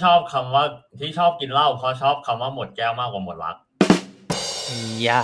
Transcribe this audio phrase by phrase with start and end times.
[0.00, 0.64] ที่ชอบคำว่า
[1.00, 3.56] ที่ชอบกินเหล้าเพราะชอบคำว่าหมดแก้วมากกว่าหมดรัก
[5.02, 5.22] อย่า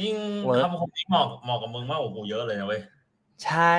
[0.00, 2.80] ยิ่งเวิร์กคำคมนี้เหมาะเหมาะกับมึงมากกว่ากูเยอะเลยนะเว้ย
[3.44, 3.74] ใช่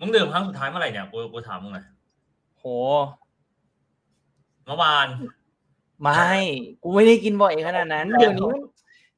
[0.00, 1.86] มึงดื่มครั้งสุดท้ายเมื่อไหร่เนี่ยกูกูถามมึงหน่อย
[2.58, 2.64] โห
[4.66, 5.06] เมื่อวาน
[6.02, 6.32] ไม่
[6.82, 8.62] กูไม่ได้กินบ่อยขนาดนั้นเดี๋ยวนี้มัน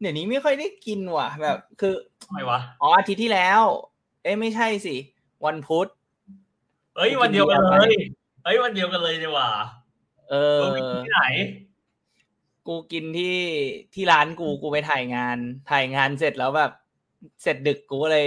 [0.01, 3.62] เดี๋ยวนี้ไม่ค่อยได้กินว่ะ แบบ คือทำไมวะอ๋ออาทิตย์ที่แล้ว
[4.23, 4.97] เอ้ยไม่ใช่สิ
[5.45, 5.87] วันพุธ
[6.97, 7.97] เอ้ยวันเดียวกันเลย
[8.45, 9.48] เอ้ยวันเดียวกันเลยดีกว่า
[10.30, 11.23] เอเอออไปกินที่ไหน
[12.66, 13.38] กูกินที่
[13.95, 15.38] ที่ร้านกูกูไปถ่ายงาน
[15.70, 16.72] ถ่ายงานเสร็จแล้วแบบ
[17.42, 18.27] เสร็จดึกกูก็เลย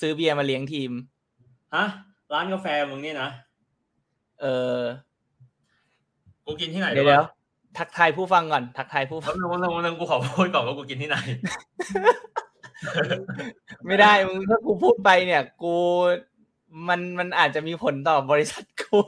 [0.00, 0.90] ซื้อเบียร์มาเลี้ยงทีม
[1.74, 1.84] ฮะ
[2.32, 3.28] ร้านกาแฟมึงนี่นะ
[4.40, 4.46] เอ
[4.78, 4.80] อ
[6.46, 7.26] กูกินที่ไหนเดี๋ยวเดี๋ยว
[7.78, 11.16] ทักทายผู้ฟังก่อน ทักทายผู้ฟัแล้งวนึงนึงกูขอพูดก่อนว่ากูกินที่ไหน
[13.86, 15.76] ไม่ได้มึงถ้ากูพูดไปเนี่ย กู
[16.88, 18.98] มันมันอาจจะมีผลต่อบริษัทกู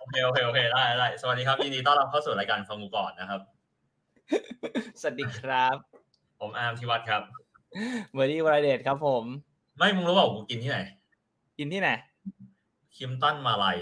[0.00, 3.40] โอเคโอเคโอเคได้ได้สวัสดีครับยินดีต้อนรับเข้าสู่รายการฟังกูก่อนนะครับ
[5.00, 5.76] สวัสดีครับ
[6.40, 7.22] ผมอาร์มธิวัฒน์ครับ
[8.12, 9.24] เบอร์ดี้วรเดชครับผม
[9.78, 10.78] ไม่มึงรู้เปล่ากูกินที่ไหน
[11.58, 11.90] กินที่ไหน
[12.96, 13.76] คิมตันมาลัย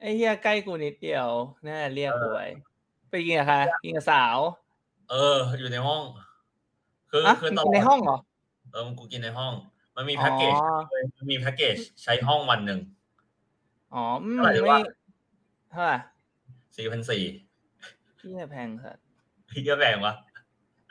[0.00, 1.28] ไอ้เฮียใกล้กูนิดเดียว
[1.66, 2.46] น่าเรียกเออกูไว้
[3.10, 4.38] ไปกินกับใครกินกับสาว
[5.10, 6.02] เออ อยู่ในห้อง
[7.10, 8.18] คืออะคือกินตลอดในห้องเหรอ
[8.72, 9.52] เออกูกินในห้อง
[10.00, 12.80] มันมีแพ็กเกจอ๋อเลยมันมีแพ็กเกจใช้ห้องวันหนึ่ง
[13.94, 14.80] อ๋ออืมเท่าไหร่ไม่วะ
[15.70, 15.96] เท่าไหร่
[16.76, 17.22] สี่พันสี่
[18.18, 18.98] เฮียแพงสัส
[19.50, 20.14] พี่ก็แพงวะ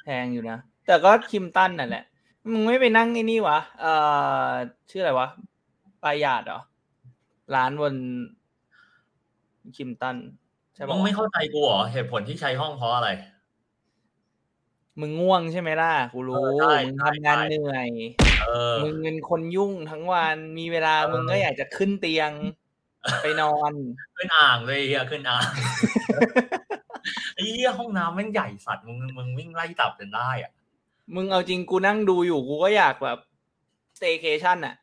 [0.03, 2.03] แพงอยู่นะ แต่ก็คิมตันนั่นแหละ
[2.51, 3.93] มึงไม่ไปนั่งไอ้นี่วะ เอ่
[4.47, 4.49] อ
[4.91, 5.27] ชื่ออะไรวะ
[6.03, 6.61] ปลายหยาดเหรอ
[7.55, 7.95] ร้านบน
[9.77, 10.17] คิมตัน
[10.73, 13.09] ใช่มึปะงวะไม่เข้าใจกูเหรอ เหตุผลที่ใช้ห้องเพราะอะไร
[14.99, 17.89] มึงง่วงใช่ไหมล่ะกูรู้เออใช่มึงใช่ทำงานใช่เหนื่อย
[18.47, 22.31] เออมึงเป็นคนยุ่งทั้งวันมีเวลาเออมึงก็อยากจะขึ้นเตียง
[23.21, 23.73] ไปนอน
[24.17, 25.49] ขึ้นอ่างเลยเฮียขึ้นอ่าง
[27.35, 30.51] ไอ้เหี้ยห้องน้ำแม่งใหญ่สัตว์มึงมึงวิ่งไล่ตับจนได้อะ
[31.15, 33.17] มึงเอาจริงกูนั่งดูอยู่กูก็อยากแบบ
[33.97, 34.75] staycation อะ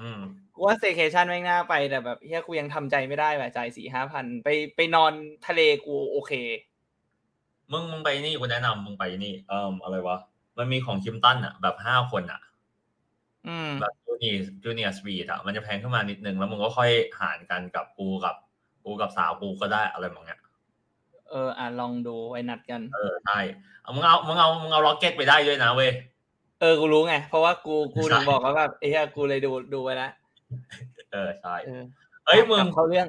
[0.00, 0.20] อืม
[0.54, 5.12] กูว่า staycation แม่งน่าไปแต่แบบเฮียกูยังทำใจไม่ได้แบบจ่ายสี่ห้าพันไปไปนอน
[5.46, 6.32] ทะเลกูโอเค
[7.72, 10.18] มึงมึงไปนี่กูแนะนำมึงไปนี่ เอ่ออะไรวะ
[10.58, 12.40] มันมีของคิมตันอะ แบบห้าคนอะ
[13.48, 16.90] อืมแบบจูเนียจูเนียสวีทอะมันจะแพงขึ้นมานิดนึง แล้วมึงก็ค่อย
[17.20, 18.34] หารกันกับกูกับ
[18.84, 20.40] กูกับสาวกูก็ได้อะไรแบบเนี้ย
[21.30, 23.38] เอออะลองดูไว้นัดกัน เออใช่
[23.82, 25.90] เอามึงเอามึงเอามึงเอาล็อกเก็ตไปได้ด้วยนะเว้ย
[26.60, 30.12] เออกูรู้ไง เพราะว่ากูกูใช่ถึงบอกว่าแบบเฮียกูเลยดูดูไว้แล้ว
[31.12, 31.82] เออใช่เออ
[32.26, 33.08] เฮ้ยมึงกลับเขาเรื่อง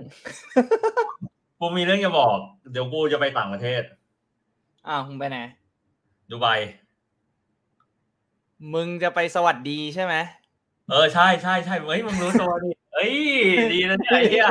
[1.59, 2.37] กูมีเรื่องจะบอก
[2.71, 3.83] เดี๋ยวกูจะไปต่างประเทศ
[4.87, 5.37] อ้าวมึงไปไหน
[6.29, 6.47] ดูไบ
[8.73, 10.15] มึงจะไปสวัสดีใช่ไหม
[10.89, 13.13] เออใช่ใช่ใช่เฮ้ยมึงรู้ตัวดิเอ้ย
[13.73, 14.47] ดีนะเนี่ยไอ้เหี้ย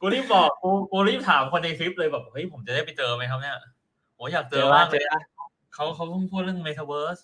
[0.00, 3.56] กูรีบบอกกูกูรีบถามคนในคลิปเลยแบบเฮ้ยผมจะได้ไปเจอไหมครับเนี่ย
[4.16, 5.20] โอ้ยอยากเจอว่ามากเจเลยอว่า
[5.74, 7.18] เขาเขาเพิ่งพูดเรื่องเมตาเวิร์ส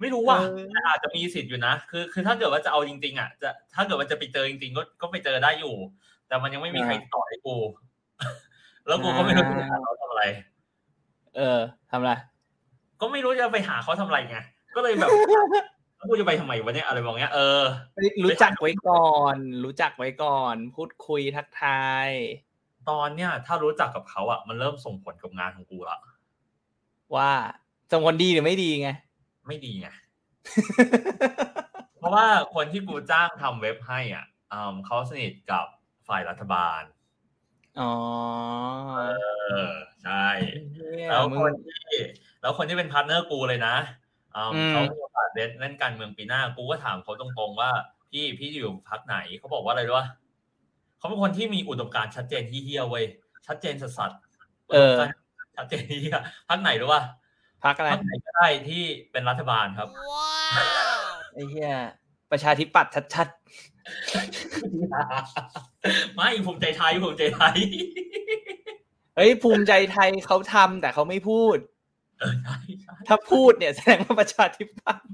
[0.00, 5.74] ไม่รู้ว่าเอออาจจะมีสิทธิ์อยู่นะคือคือถ้าเกิดว่าจะเอาจริง ๆ อะ จะถ้าเกิดว่าจะไปเจอจริงๆก็ก็ไปเจอได้อยู่
[6.28, 7.56] แต่มันยังไม่มีใครติดต่อให้กู
[8.86, 10.24] แล้วกูก็ไม่รู้จะไปหาเขาทำอะไร
[11.38, 11.60] เออ
[11.90, 12.12] ทำอะไร
[13.00, 14.38] ก็ไม่รู้จะไปหาเขาทำอะไรไง
[14.76, 15.10] ก็เลยแบบ
[15.96, 17.62] แล้วกูจะไปทำไมวะเนี่ยอะไรแบบเนี้ย เออ
[18.24, 22.08] รู้จักไว้ก่อน รู้จักไว้ก่อน พูดคุยทักทาย
[22.90, 25.98] ตอนเนี้ยถ้ารู้จักกับเขาอะ มันเริ่มส่งผลกับงานของกูละ
[27.16, 27.30] ว่า
[27.90, 28.88] สมคนดีหรือไม่ดีไง
[29.46, 29.88] ไม่ดีไง
[31.98, 35.66] เพราะว่าคนที่กูจ้างทำเว็บให้อะอืมเขาสนิทกับ
[36.08, 36.80] ฝ่ายรัฐบาล
[37.80, 37.92] อ๋อ
[39.48, 39.72] เออ
[40.04, 40.26] ใช่
[40.72, 41.98] เหี้ยแล้วมึงคนที่
[42.40, 43.76] แล้วคนที่เป็น partner กูเลยนะ
[44.36, 47.70] อืมอืมเขามีโอกาสเล่นเล่นการเมืองปีหน้า กูก็ถามเขาตรงๆว่า
[48.10, 50.06] พี่พี่อยู่พักไหนเขาบอกว่าอะไรรู้ปะ
[50.98, 53.04] เขาเป็นคนที่มีอุดมการณ์ชัดเจนที่เฮี้ยเว้ย
[53.46, 55.14] ชัดเจนสัสๆเออดมการณ์
[55.56, 56.18] ชัดเจนที่เฮี้ย
[56.48, 57.02] พักไหนรู้ปะ
[57.64, 58.82] พักอะไรพักไหนก็ได้ที่
[59.12, 59.88] เป็นรัฐบาลครับ
[61.34, 61.72] ไอ้เหี้ย
[62.30, 63.28] ประชาธิปัตย์ชัด
[66.16, 71.56] ไม่ภูมิใจไทยภูมิใจไทยๆเฮ้ยภูมิใจไทยเขาทำแต่เขาไม่พูด
[72.18, 75.06] เออใช่ใช่ถ้าพูดเนี่ยแสดงว่าประชาธิปัตย์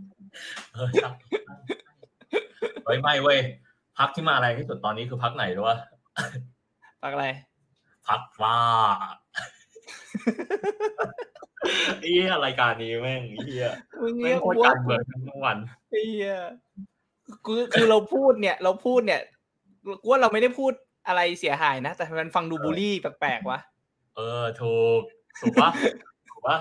[0.73, 1.11] เออใช่
[2.85, 3.39] เฮ้ยไม่เว้ย
[3.99, 5.79] พักที่มาแรงที่สุดตอนนี้คือพักไหนรู้ปะ
[7.03, 7.27] พักอะไร
[8.09, 8.59] พักว่า
[12.03, 13.71] เอี้ยรายการนี้แม่งเอี้ย
[14.01, 15.57] มึงแม่เรียงกโคตรว่าการเมืองทั้งวัน
[15.91, 16.37] ไอ้เหี้ย
[17.47, 19.21] คือคือเราพูดเนี่ย เราพูดเนี่ย
[20.03, 20.73] กูว่าเราไม่ได้พูด
[21.09, 23.59] อะไรเสียหายนะ แต่มันฟังดูบูลลี่แปลกๆวะ
[24.17, 25.01] เออถูก
[25.41, 25.71] ถูกปะ
[26.31, 26.59] ถูกปะ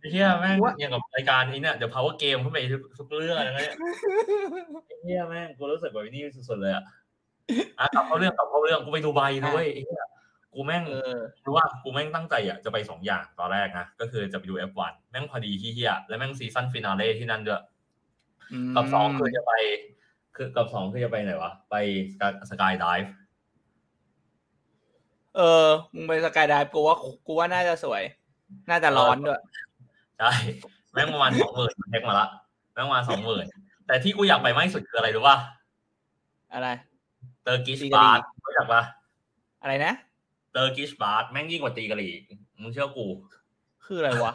[0.00, 3.76] ไอ้เหี้ยแม่งอย่างกับรายการนี้เนี่ยเดี๋ยว power game ขึ้นไปทุกทุกเรื่องเลยนะเนี่ย
[4.86, 6.84] ไอ้เหี้ยแม่งกูรู้สึกแบบนี้สุดๆเลยอะ
[7.78, 10.04] อะกลับเข้าเรื่องกลับเข้าเรื่องกูไปดูไบนะเว้ยไอ้เหี้ย
[10.54, 11.14] กูแม่งเออ
[11.44, 17.62] รู้ว่ากูแม่งตั้งใจอะจะไปสองอย่างตอนแรกนะก็คือจะไปดู F1 แม่งพอดีที่เหี้ยและแม่ง season finale ที่นั่นด้วย
[18.68, 19.52] มกับสองคือจะไป
[20.38, 21.74] คือกับสองคือจะไปไหนวะ ไป
[22.50, 23.04] skydive
[25.36, 26.96] เออ มึงไป skydive กูว่า
[27.26, 28.02] กูว่าน่าจะสวย
[28.70, 29.40] น่าจะร้อนด้วย
[30.18, 30.30] ใช่
[30.92, 32.28] แม่งประมาณสองหมื่นเช็คมาละ
[32.72, 33.44] แม่งประมาณสองหมื่น
[33.86, 35.36] แต่ที่กูอยากไปมากที่สุดคืออะไรรู้ป่ะ
[36.54, 36.68] อะไร
[37.42, 38.82] Turkish ตีกะหรี่บาร์รู้จักปะ
[39.62, 39.92] อะไรนะ
[40.52, 42.12] Turkish bath แม่งยิ่งกว่าตีกะหรี่
[42.60, 43.06] มึงเชื่อกู
[43.84, 44.34] คืออะไรวะ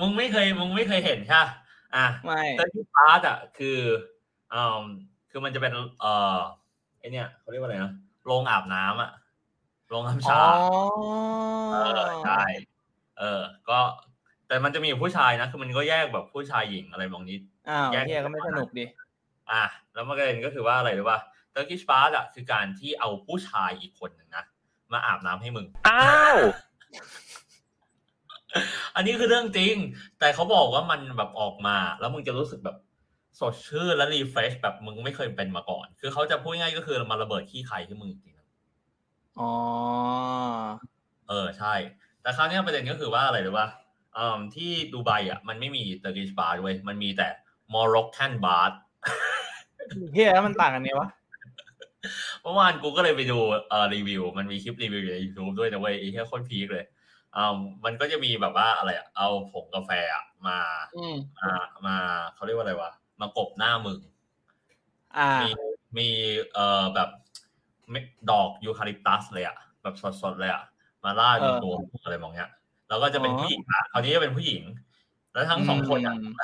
[0.00, 1.48] มึงไม่เคยมึงไม่เคยเห็นใช่ปะ
[1.96, 3.78] อะไม่ Turkish bath อะคือ
[4.54, 4.82] อ่า
[5.36, 6.38] คือมันจะเป็น เอ่อ
[6.98, 7.92] ไอเนี่ยเขาเรียกว่าอะไรนะ
[8.24, 9.10] โรงอาบน้ำอะ
[9.88, 10.64] โรงน้ำชาอ๋อ
[11.72, 12.42] เออใช่
[13.18, 13.78] เออ ก็
[14.48, 17.38] แต่มันจะมีผู้ชายนะคือมันก็แยกแบบผู้ชายหญิงอะไรบางนี้
[17.68, 18.84] อ้าวแยกเหี้ยก็ไม่สนุกดิ
[19.50, 19.64] อะ
[19.94, 21.18] แล้วมันก็เลยก็คือว่าอะไรรู้ป่ะ
[21.52, 24.44] Turkish bath อะคือการที่เอาผู้ชายอีกคนหนึ่งนะ
[24.92, 26.38] มาอาบน้ำให้มึงอ้าว
[28.96, 29.74] อันนี้คือเรื่องจริง
[30.18, 32.76] แต่เขาบอกว่ามันแบบออกมา แล้วมึงจะรู้สึกแบบ
[33.40, 39.52] สดชื่นและ refresh แบบมึงไม่เคยเป็นมาก่อน คือเขาจะพูดง่ายก็คือมาระเบิดขี้ไคลให้มึงจริงๆอ๋อ
[41.28, 41.74] เออใช่
[42.22, 43.68] แต่คราวเนี้ยประเด็นก็คือว่าอะไรรู้ป่ะ
[44.16, 47.28] อืมที่ดูไบอะ มันไม่มี Turkish bath ด้วยมันมีแต่
[47.72, 48.78] Moroccan bath
[50.12, 51.08] เหี้ยแล้วมันต่างกันไงวะ
[52.42, 53.38] เมื่อวานกูก็เลยไปดู
[53.68, 56.86] เอ่อรีวิว มันมีคลิปรีวิวอยู่ใน YouTube ด้วยนะเว้ยไอ้เหี้ยโคตร peak เลย
[57.36, 57.54] อ่า
[57.84, 60.58] มันก็จะมีแบบว่าอะไรอะเอาผงกาแฟอะมา
[60.96, 61.52] อืมมา
[61.86, 61.96] มา
[62.34, 62.90] เขาเรียกว่าอะไรวะ
[63.20, 63.98] มากบหน้ามึง
[65.16, 65.48] อ่ามี
[65.98, 66.08] มี
[66.52, 67.08] เอ่อแบบ
[67.90, 70.62] เม็ดดอกยูคาลิปตัสเลยอะแบบสดๆเลยอะ
[71.04, 72.50] มาลาดบนเออตัวอะไรมองเงี้ย
[72.88, 74.62] แล้วก็จะเป็นอ๋อผู้หญิงอะคราวนี้จะเป็นผู้หญิง
[75.32, 76.40] แล้วทั้งสองคนอะม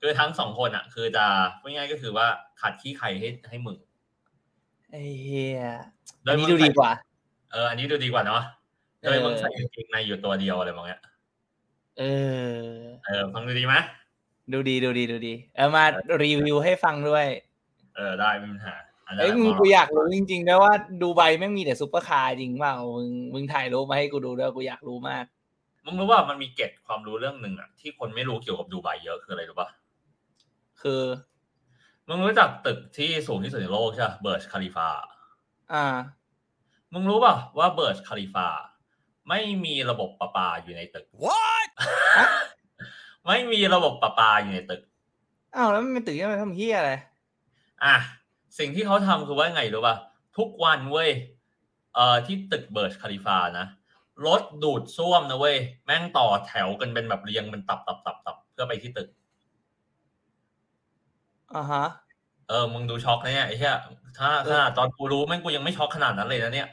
[0.00, 1.24] คือทั้งสองคนอะคือจะ
[1.60, 2.26] พูดง่ายๆก็คือว่า
[2.60, 3.76] ขัดขี้ใครให้ให้มึง
[4.90, 5.60] ไอ้เฮีย
[6.24, 6.90] โดอัยนมึนี้งดูใส่ดีกว่า
[7.52, 8.42] เออ อันนี้ดูดีกว่าเนาะ
[9.00, 11.00] โดยมึงเออใส่กางเกงในอยู่ตัวเดียวอะไรมองเงี้ย
[11.98, 13.74] เออ เออฟังดูดีไหม
[14.52, 15.84] ดูดีดูดีดูดี เอามา
[16.22, 17.26] รีวิวให้ฟังด้วย
[17.96, 20.72] เออได้ไม่มีปัญหาอันนั้นเอ้ยแหละมึงมกูอยากรู้จริงๆด้วยว่า
[21.02, 25.24] ดูไบแม่งมีแต่ซุปเปอร์คาร์จริงเปล่ามึงมึงถ่ายรูปมาให้กูดูด้วยกูอยากรู้มาก
[25.84, 29.68] มึงรู้ว่ามันมีเกร็ดความรู้เรื่องหนึ่งอะที่คนไม่รู้เกี่ยวกับดูไบเยอะคืออะไรรู้ป่ะ
[30.82, 31.02] คือ
[32.08, 34.88] มึงรู้จักตึกที่สูงที่สุดในโลกใช่ไหม Burj Khalifa
[35.72, 35.86] อ่า
[36.92, 38.48] มึงรู้ป่ะว่า Burj Khalifa
[39.28, 41.68] ไม่มีระบบประปาอยู่ในตึก what
[43.28, 44.80] ไม่มีระบบประปาอยู่ในตึก
[45.56, 46.92] อ้าวแล้วมันเป็นตึกยังไงทำเฮียอะไร
[47.84, 47.96] อะ
[48.58, 49.96] สิ่งที่เขาทำคือว่าไงรู้ป่ะ
[50.38, 51.10] ทุกวันเว้ย
[51.94, 53.66] เอ่อที่ตึกเบิร์ชคาลิฟานะ
[54.26, 59.08] รถดูดซ่วมนะเว้ยแม่งต่อแถวกันเป็นแบบเรียงเป็นตับตับตับตับเพื่อไปที่ตึก
[61.56, 61.84] อ่าฮะ
[62.48, 63.76] เออมึงดูช็อกนะเนี่ยไอ้เหี้ย
[64.18, 66.68] ถ้าเออขนาดตอนกูรู้แม่งกูยังไม่ช็อกขนาดนั้นเลยนะเนี่ย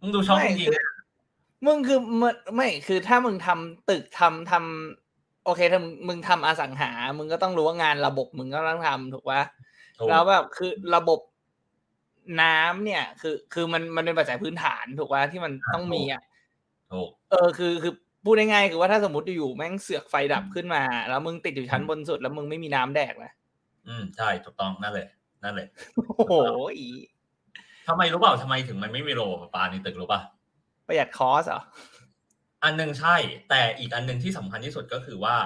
[0.00, 0.94] มึงดูช็อกไม่จริงๆนะ
[1.66, 5.03] มึงคือมึงไม่คือถ้ามึงทำตึกทำทำ
[5.44, 9.42] โอเคถ้ามึงมึงทำอสังหา มึงก็ต้องรู้ว่างานระบบมึงก็ต้องทำถูกปะ
[9.98, 11.20] ถูกแล้วแบบคือระบบ
[12.42, 16.22] น้ำเนี่ย คือคือมันมันเป็นปัจจัยพื้นฐานถูกปะที่มันต้องมีอะ
[16.92, 17.92] ถูกเออคือคือ
[18.24, 23.32] พูดง่ายๆคือว่าถ้าสมมติอยู่ๆแม่งเสือกไฟดับขึ้นมา แล้วมึงติดอยู่ชั้นบนสุด แล้วมึงไม่มีน้ำแดกนะ
[23.88, 25.06] อืมใช่ถูกต้องนั่นเลย
[25.44, 25.66] นั่นเลย
[26.16, 26.34] โอ้โห
[27.88, 30.20] ทำไมรู้เปล่าทำไมถึงมันไม่มีระบบประปาในตึกรู้ป่ะ
[30.86, 31.62] ประหยัดคอสเหรอ
[32.64, 33.16] อันหนึ่งใช่
[33.48, 35.36] แต่อีกอันหนึ่งที่สำคัญที่สุดก็คือว่า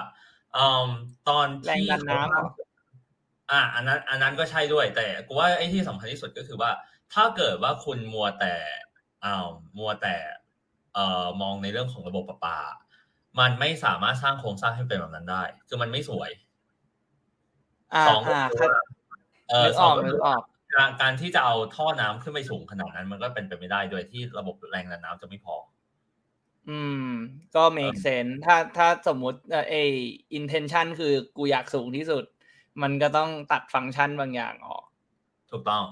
[0.57, 0.87] อืม
[1.29, 2.45] ตอนแรงที่ดันน้ำเหรอ
[3.51, 6.71] อะอันนั้นอันนั้นก็ใช่ด้วย แต่กูว่าไอ้ที่สำคัญที่สุดก็คือว่า
[7.13, 8.55] ถ้าเกิดว่าคุณมัวแต่
[9.23, 9.47] อ่า
[9.77, 10.15] มัวแต่
[10.93, 12.59] เอ่อมองในเรื่องของระบบประปา
[13.39, 16.29] มันไม่สามารถสร้างโครงสร้างให้เป็นแบบนั้นได้ คือมันไม่สวย
[17.93, 18.81] อ่าสองก็อ่าคือว่า
[19.49, 20.41] เออนึกสออองกก็นึคืกอออก
[20.75, 25.55] การการที่จะเอาท่อน้ำขึ้นไปสูงขนาดนั้น มันก็เป็นไปไม่ได้โดยที่ระบบแรงดันน้ำจะไม่พอ
[26.69, 27.07] อืม
[27.55, 29.75] ก็ make sense ถ้าถ้าสมมุติเอ่อเอ
[30.39, 32.23] intention คือกูอยากสูงที่สุด
[32.81, 34.83] มันก็ต้องตัดฟังก์ชันบางอย่างออก
[35.51, 35.83] ถูกต้อง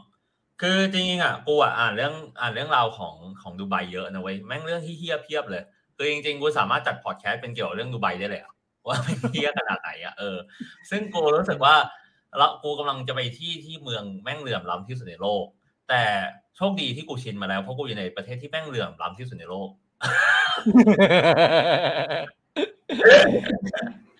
[0.61, 5.63] คือจริงๆอะกูอะอ่านเรื่องอ่านเรื่องราวของของดูไบเยอะนะเว้ยแม่งเรื่องที่เฮี้ยเพียบเลย
[5.95, 8.53] คือจริงๆกูสามารถจัดพอดแคสต์เป็นเกี่ยวกับเรื่องดูไบได้เลยอะ
[8.87, 10.37] ว่าเป็นเฮี้ยขนาดไหนอะเออ
[10.89, 11.75] ซึ่งกูรู้สึกว่า
[12.37, 15.45] แล้วกูกำลังจะไปที่ที่เมืองแม่งเหลื่อมล้ำที่สุดในโลก
[15.89, 16.01] แต่
[16.55, 19.69] โชคดีที่กูชินมาแล้วเพราะกูอยู่ในประเทศที่แม่งเหลื่อมล้ำที่สุดในโลก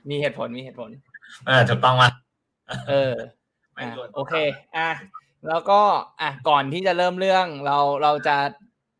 [0.10, 0.90] มีเหตุผลมีเหตุผล
[1.48, 2.10] เออถูกต้องมา
[2.90, 3.14] เออ
[3.74, 4.34] แม่งอะโดนโอเค
[4.78, 4.90] อะ
[5.50, 5.80] แล้วก็
[6.22, 8.36] อะก่อนที่จะเริ่มเรื่องเราเราจะ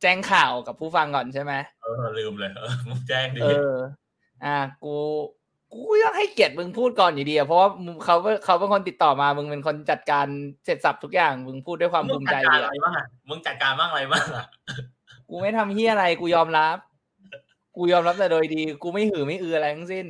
[0.02, 1.54] แจ้งข่าวกับผู้ฟังก่อนใช่ไหม
[1.84, 3.74] เออลืมเลยเออมึงแจ้งดิเออ
[4.46, 4.96] อะกู
[5.74, 8.16] กูยังให้เกียรติมึงพูดก่อนอยู่ดีอะเพราะว่ามึงเขา
[8.46, 10.26] เขาเป็นคนติดต่อมามึงเป็นคนจัดการ
[10.66, 14.46] เสร็จสับทุกอย่าง มึงพูดด้วยความมึภูงมิจัใจดการดีอะไรอะบ้างอะมึงจัดการบ้างอะไรบ้างอะ
[15.30, 16.78] กูไม่ทำเฮียอะไร กูยอมรับ
[17.76, 20.08] กูยอมรับแต่โดยดี กูไม่หือไม่อืออะไรทั้งสิ้น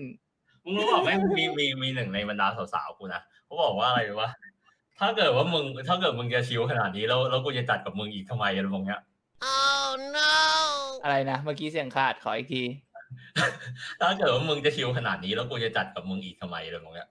[0.63, 4.29] มึงรู้ป่ะแม่งมีมีมีหนึ่งในบรรดาสาวๆกูนะเขาบอกว่าอะไรรู้ปะ
[4.99, 9.01] ถ้าเกิดว่ามึงถ้าเกิดมึงจะชิวขนาดนี้แล้วแล้วกูจะจัดกับมึงอีกทำไมอะไรแบบเนี้ย
[9.45, 10.31] Oh no!
[11.03, 12.63] อะไรนะเมื่อกี้เสียงขาดขออีกที
[14.01, 17.09] ถ้าเกิดว่ามึงจะชิวขนาดนี้แล้วกูจะจัดกับมึงอีกทำไมอะไรแบบเนี้ย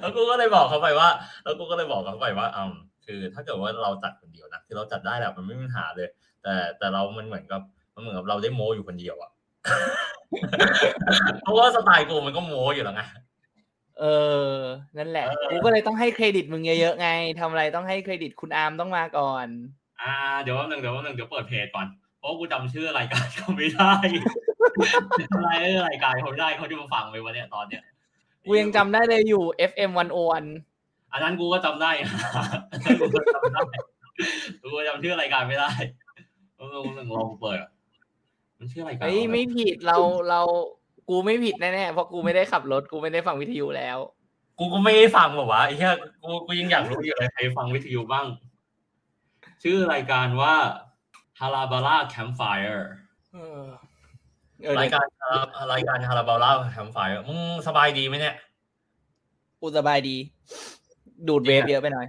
[0.00, 1.08] แล้วกูก็เลยบอกเขาไปว่า
[1.44, 2.72] แล้วกูก็เลยบอกเขาไปว่าอืม
[3.06, 6.08] คือ ถ้าเกิดว่าเราจัดคนเดียวนะคือเราจัดได้แหละมันไม่มีปัญหาเลย
[6.42, 7.60] แต่แต่เรามันเหมือนกับ
[7.94, 9.30] มันเหมือนกับเราได้โม้อยู่คนเดียวอะ
[11.42, 13.02] เพราะว่าสไตล์กูมันก็โม้อยู่แล้วไง
[14.00, 14.04] เอ
[14.54, 14.56] อ
[14.98, 17.08] นั่นแหละเออกูก็เลยต้องให้เครดิตมึงเยอะๆไง
[17.40, 19.46] ทำอะไรต้องให้เครดิตคุณอาร์มต้องมาก่อน
[20.00, 21.86] อ่า เดี๋ยวแป๊บนึงเดี๋ยวแป๊บนึงเดี๋ยวเปิดเพจก่อน
[22.18, 23.94] เพราะว่ากูจำชื่อรายการเขาไม่ได้
[25.32, 27.82] อะไรเออรายการเขาไม่ได้เขาจะมาฟังไปวันเนี้ยตอนเนี้ย
[28.46, 30.71] กูยังจำได้เลยอยู่ FM 101
[31.12, 31.90] อันนั้นกูก็จำได้
[32.70, 33.62] อันนั้นกูก็จำได้
[34.62, 35.70] กูก็จำชื่อรายการไม่ได้
[36.56, 37.70] เออหนึ่งลองเปิดอะ
[38.58, 39.96] มันชื่อรายการเฮ้ยไม่ผิดเรา
[40.30, 40.40] เรา
[41.10, 43.98] กูไม่ผิดแน่ๆเพราะกูไม่ได้ขับรถกูไม่ได้ฟังวิทยุแล้ว
[44.58, 48.26] กูก็ไม่ได้ฟังแบบว่าไอ้เหี้ยกูกูยังอยากรู้อยู่เลยใครฟังวิทยุบ้าง
[49.62, 50.54] ชื่อรายการว่า
[51.38, 52.82] h a r a b a l a Campfire
[53.34, 53.64] เออ
[54.62, 55.06] เออรายการ
[55.72, 58.36] รายการ h a r a b a l a Campfire มึงสบายดีไหมเนี่ย
[59.60, 60.16] กูสบายดี
[61.28, 62.06] ดูดเวฟเยอะไปหน่อย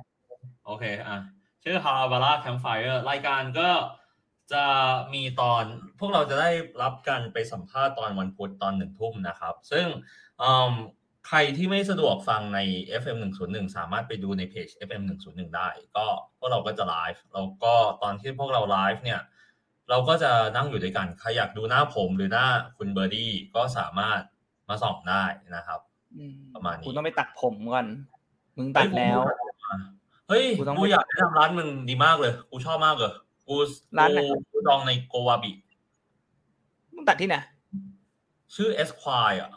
[0.65, 1.17] โอเคอะ
[1.63, 3.69] ชื่อ h a r a b a l a Campfire รายการก็
[4.53, 4.65] จะ
[5.13, 5.63] มีตอน
[5.99, 6.49] พวกเราจะได้
[6.81, 9.85] รับการไปสัมภาษณ์ตอนวันพุธตอนหนึ่งทุ่มนะครับ ซึ่ง
[10.41, 10.73] อืม
[11.27, 12.59] ใครที่ไม่สะดวกฟังใน
[13.01, 16.05] FM 101 สามารถไปดูในเพจ FM 101 ได้ ก็
[16.37, 19.21] พวกเราก็จะไลฟ์แล้วก็ตอนที่พวกเราไลฟ์เนี่ย
[19.89, 24.19] เราก็จะนั่งอยู่ด้วยกัน ใครอยากดูหน้าผมหรือหน้าคุณเบอร์ดี้ก็สามารถ
[24.69, 25.23] มาส่องได้
[25.55, 25.79] นะครับ
[26.17, 27.87] อืมประมาณนี้กูต้องไปตัดผมก่อน
[28.57, 29.19] มึงตัดแล้ว
[30.29, 33.11] เฮ้ยกูต้องกูอยากแนะนำร้านมึงดีมากเลยกูชอบมากเลย
[33.47, 33.55] กู
[33.97, 35.51] ร้านไหนกูกูดองในโกวาบิ
[36.95, 37.37] มึงตัดที่ไหน
[38.55, 39.51] ชื่อเอสควายอะ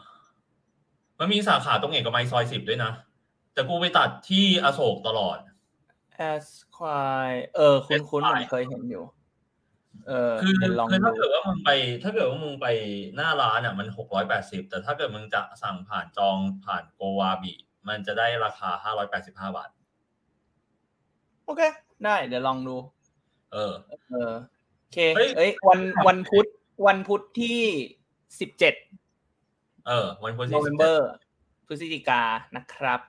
[1.19, 2.91] มันมีสาขาตรงเอกมัยซอยสิบด้วยนะ
[3.53, 5.37] แต่กูไปตัดที่อโศกตลอด
[6.15, 9.03] แอสควายเออ คุ้นคุ้น Esquire ผมเคยเห็นอยู่
[10.07, 11.69] เออคือเดี๋ยวลองคือถ้าดูเกิดว่ามึงไป
[12.03, 12.67] ถ้าเกิดว่ามึงไป
[13.15, 17.53] หน้าร้านอะ มันหกร้อยแปดสิบแต่ถ้าเกิดมึงจะสั่งผ่านจองผ่านโกวาบิ
[17.87, 19.69] มันจะได้ราคาห้าร้อยแปดสิบห้าบาท
[21.45, 21.61] โอเค
[22.05, 22.75] ได้ เดี๋ยวลองดู
[23.53, 23.73] เออ
[24.11, 24.33] เออ
[24.79, 26.47] โอเคเฮ้ยเอ้ย วันวันพุธ
[26.87, 27.59] วันพุธที่
[28.39, 28.75] สิบเจ็ด
[29.87, 31.09] เออ วันพุธโนที่เวสิมบเบเจ็อดร์
[31.67, 32.21] พฤศจิกา
[32.55, 32.99] นะครับ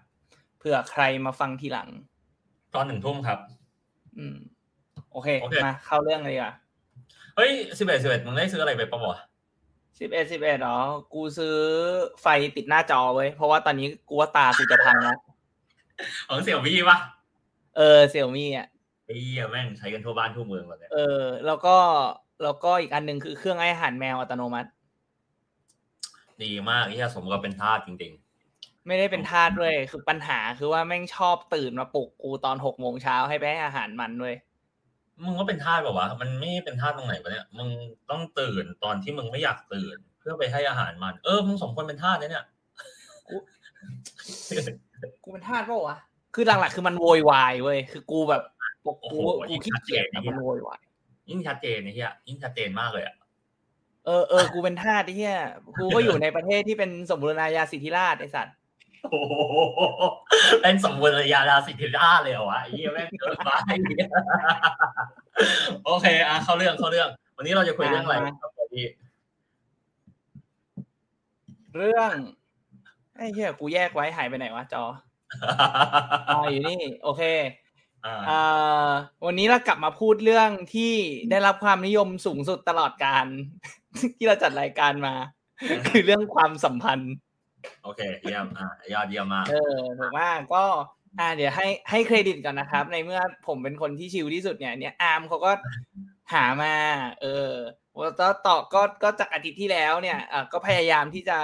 [0.59, 1.89] เผื่อใครมาฟังทีหลัง
[2.75, 3.39] ตอนหนึ่งทุ่มครับ
[4.19, 4.37] อืม
[5.13, 6.53] โอเคโอเคมาเข้าเรื่องเลยดีกว่า
[7.37, 9.19] เฮ้ยสิบเอ็ดสิบเอ็ดมึงได้ซื้ออะไรไปปะวะ
[9.99, 10.79] สิบเอ็ดสิบเอ็ดหรอ
[11.15, 11.57] กูซื้อ
[12.23, 12.27] ไฟ
[12.57, 15.19] ติดหน้าจอไว้ยเพราะว่าตอนนี้กูว่าตากูจะพังแล้ว
[16.29, 16.99] ของเสี่ยวมี่ปะ
[17.77, 18.67] เออเซี่ยมี่อะ
[19.07, 21.77] ไอ้เหี้ยแม่งใช้กันทั่วบ้านทั่วเมืองเลยเนี่ยเออ แล้วก็
[22.43, 24.69] แล้วก็อีกอันหนึ่งคือเครื่องให้อาหารแมวอัตโนมัติ
[26.43, 28.15] ดีมากไอ้เหี้ยสมกับเป็นทาสจริง
[28.87, 34.48] ไม่ได้เป็นทาสด้วย คือปัญหาคือว่าแม่งชอบตื่นมาปลุกกูตอนหกโมงเช้าให้ไปให้อาหารมันด้วยๆ
[35.25, 37.69] มึงก็เป็นทาสแบบวะ มันไม่เป็นทาสตรงไหนวะเนี่ย มึง
[38.11, 42.45] ต้องตื่นตอนที่มึงไม่อยากตื่น เพื่อไปให้อาหารมัน เออ มึงสมควรเป็นทาสนะเนี่ย
[43.29, 45.97] กูเป็นทาสเปล่าวะ
[46.35, 48.43] คือหลักๆคือมันโวยวายเว้ย คือกูแบบ
[48.87, 50.81] ปกโอ้กูโหกูขี้เกียจชัดเจนอะมันโวยวาย
[51.31, 53.17] ยิ่งชัดเจนไอ้เหี้ยยิ่งชัดเจนมากเลยอะ
[54.07, 55.37] เออเออกูเป็นทาสไอ้เหี้ย
[55.79, 58.57] กูก็อยู่ในประเทศที่เป็นสมบูรณาญาสิทธิราชย์ไอ้สัตว์
[59.11, 59.33] โอ้โห
[60.63, 63.51] เป็นสมบูรณาญาณสิทธิราชเลยเหรอวะไอ้เหี้ยแม่งเกินไป
[65.85, 68.87] โอเคอะเข้าเรื่องเข้าเรื่อง วันนี้เราจะคุยเรื่องอะไรครับพี่
[71.77, 72.13] เรื่อง
[73.17, 74.85] ไอ้เหี้ยกูแยกไว้หายไปไหนวะจอ
[76.29, 77.23] อ๋ออยู่นี่โอเค
[78.05, 78.91] อ่าอ่า
[79.27, 80.93] วันนี้เรากลับมาพูดเรื่องที่
[81.31, 83.27] ได้รับความนิยมสูงสุดตลอดการ
[84.17, 85.15] ที่เราจัดรายการมา
[85.87, 87.15] คือเรื่องความสัมพันธ์
[87.83, 90.65] โอเคเยี่ยมอะยอดเยี่ยมมากเออถูกมากก็
[91.19, 95.53] อ่าเดี๋ยวให้ให้เครดิตก่อนนะครับ ในเมื่อผมเป็นคนที่ชิลที่สุดเนี่ยเนี่ยอาร์มเขาก็
[96.33, 96.75] หามา
[97.23, 97.53] เออ
[97.97, 101.39] แล้วต่อก็ก็จากอาทิตย์ที่แล้วเนี่ยอะก็พยายามที่จะ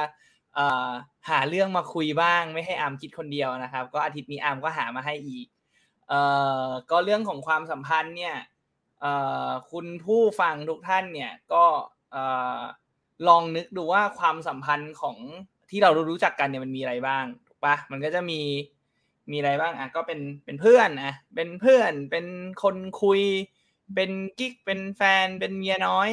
[0.55, 0.91] เอ่อ
[1.31, 5.47] หาเรื่องมาคุยบ้าง ไม่ให้อาร์มคิดคนเดียวนะครับ ก็อาทิตย์นี้อาร์มก็หามาให้อีก
[6.09, 6.21] เอ่
[6.67, 8.37] อก็เรื่องของความสัมพันธ์เนี่ย
[9.01, 9.13] เอ่
[9.47, 11.65] อคุณผู้ฟังทุกท่านเนี่ยก็
[12.13, 12.25] เอ่
[12.57, 12.59] อ
[13.29, 15.19] ลองนึกดูว่าความสัมพันธ์ของ
[15.71, 18.41] ที่เรารู้จักกันเนี่ยมันมีอะไรบ้างถูกปะมันก็จะมี
[19.31, 22.27] มีอะไรบ้างอะก็เป็นเป็นเพื่อนอะเป็นเพื่อนเป็น
[22.63, 23.21] คนคุย
[23.95, 26.11] เป็นกิ๊กเป็นแฟนเป็นเมียน้อย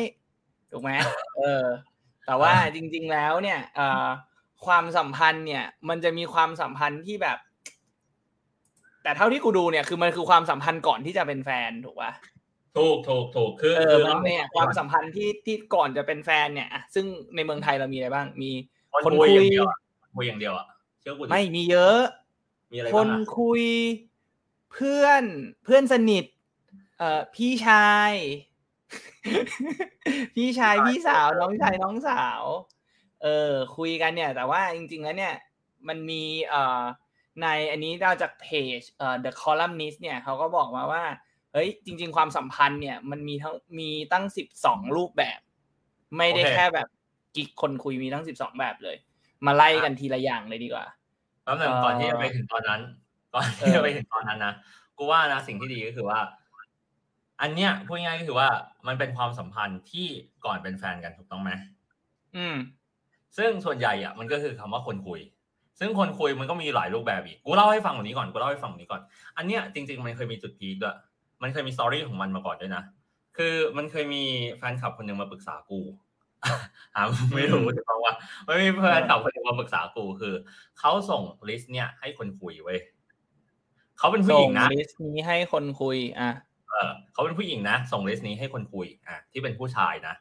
[0.72, 0.92] ถูกไหม
[1.38, 1.66] เออ
[2.26, 4.08] แต่ว่าจริง ๆแล้วเนี่ยเอ่อ
[4.66, 7.38] ความสัมพันธ์เนี่ย มันจะมีความสัมพันธ์ที่แบบ
[9.04, 12.12] แต่เท่าที่กูดูเนี่ยคือมันคือความสัมพันธ์ก่อนที่จะเป็นแฟนถูกปะ
[12.78, 17.06] ถูกถูกถูกคือเอคืออมันเนี่ยความสัมพันธ์ที่ที่ก่อนจะเป็นแฟนเนี่ยอะซึ่ง
[17.36, 18.52] ในเมืองไทยเรามีอะไรบ้างมี
[18.92, 19.78] คนคนคุยคุอยย่างเดียวอะ
[20.16, 20.66] คุยอย่างเดียวอะ
[21.02, 22.02] เชื่อกูดิไม่มีเยอะ
[22.72, 23.64] มีอะไรคบ้างนอะคุย
[24.72, 25.24] เพื่อน
[25.64, 26.26] เพื่อนสนิท
[26.98, 28.12] เอ่อพี่ชาย
[30.36, 32.42] พี่ชายพี่สาวน้องชายน้องสาว
[33.24, 35.36] เออ คุยกันเนี่ย แต่ว่าจริง ๆ แล้วเนี่ย
[35.88, 36.82] มันมีเอ่อ
[37.42, 41.04] ในอันนี้เราจากเพจเอ่อ The Columnist เนี่ยเขาก็บอกมาว่า
[41.54, 45.40] เฮ้ยจริง ๆ ความสัมพันธ์เนี่ย มันมีทั้งมีตั้งสิบสองรูปแบบ
[46.18, 46.88] ไม่ได้แค่แบบ
[47.36, 48.96] กิ๊กคนคุยมีทั้งสิบสองแบบเลย
[49.46, 50.86] มาไล่กันทีละอย่างเลยดีกว่า
[51.44, 52.82] แป๊บนึงเอ่อก่อนที่จะไปถึงตอนนั้น
[53.34, 54.54] ก่อนเอที่อจะไปถึงตอนนั้นนะ
[54.98, 56.20] กูว่านะสิ่งที่ดีก็คือว่า
[57.42, 58.48] อันเนี้ยพูดง่ายๆก็คือว่า
[58.88, 60.08] มันเป็นความสัมพันธ์ที่
[60.46, 61.52] ก่อนเป็นแฟนกันถูกต้องไหม
[62.36, 62.56] อืม
[63.38, 65.20] ซึ่งส่วนใหญ่อะมันก็คือคำว่าคนคุย
[65.80, 69.02] ซึ่งคนคุยมันก็มีหลายรูปแบบอีกกูเล่าให้ฟังแบบนี้ก่อนกูเล่าให้ฟังแบบนี้ก่อน
[69.38, 70.98] อันเนี้ยจริง ๆ มันเคยมีจุด peak ด้วย
[71.42, 72.84] มันเคยมี story ของมันมาก่อนด้วยนะ
[73.38, 74.24] คือมันเคยมี
[74.58, 75.80] แฟนคลับคนหนึ่งมาปรึกษากู
[76.96, 77.04] หา
[77.36, 78.14] ไม่รู้ถูกต้องว่า
[78.46, 80.34] ไม่มีแฟนคลับคนหนึ่งมาปรึกษากูคือ
[80.80, 82.80] เขาส่ง list เนี่ยให้คนคุยเว้ย
[83.98, 86.30] เขาเป็นผู้หญิงนะส่ง list นี้ให้คนคุย อะ
[86.70, 90.14] เออเขาเป็นผู้หญิงนะส่ง list นี้ให้คนคุย อะ ที่เป็นผู้ชายนะ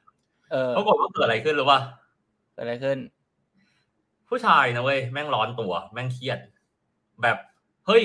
[0.52, 1.80] เออปรากฏว่าเกิดอะไรขึ้นรู้ป่ะ
[2.52, 2.98] เกิดอะไรขึ้น
[4.28, 6.38] ผู้ชายนะเว้ยแม่งร้อนตัว แม่งเครียด
[7.22, 7.36] แบบ
[7.86, 8.04] เฮ้ย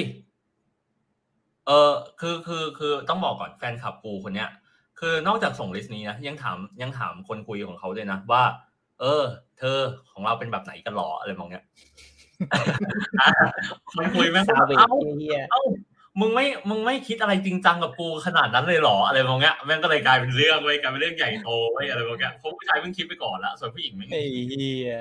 [1.68, 4.50] เออคือคือคือต้องบอกก่อนแฟนคลับกูคนเนี้ย
[5.00, 8.44] คือนอกจากส่งลิสต์นี้นะยังถามยังถามคนคุยของเขาด้วยนะว่า
[9.02, 9.24] เออ
[9.60, 9.80] เธอ
[10.14, 11.64] ของเราเป็นแบบไหนกันหรออะไรมองเนี้ย
[13.22, 13.30] อะ
[13.92, 15.64] คนคุยแม่งก็ซาแบบเวจเอ้าเฮียเอ้า
[16.20, 24.94] มึงไม่มึงไม่คิดอะไรจริงจังกับกูขนาดนั้นเลยเหรออะไรมองเงี้ยแม่งก็เลยกลายเป็นเรื่องเว้ยกลายเป็นเรื่องใหญ่โตเว้ยอะไรมองเงี้ยเพราะผู้ชายเพิ่งคิดไปก่อนละส่วนผู้หญิงไม่ไอ้เฮีย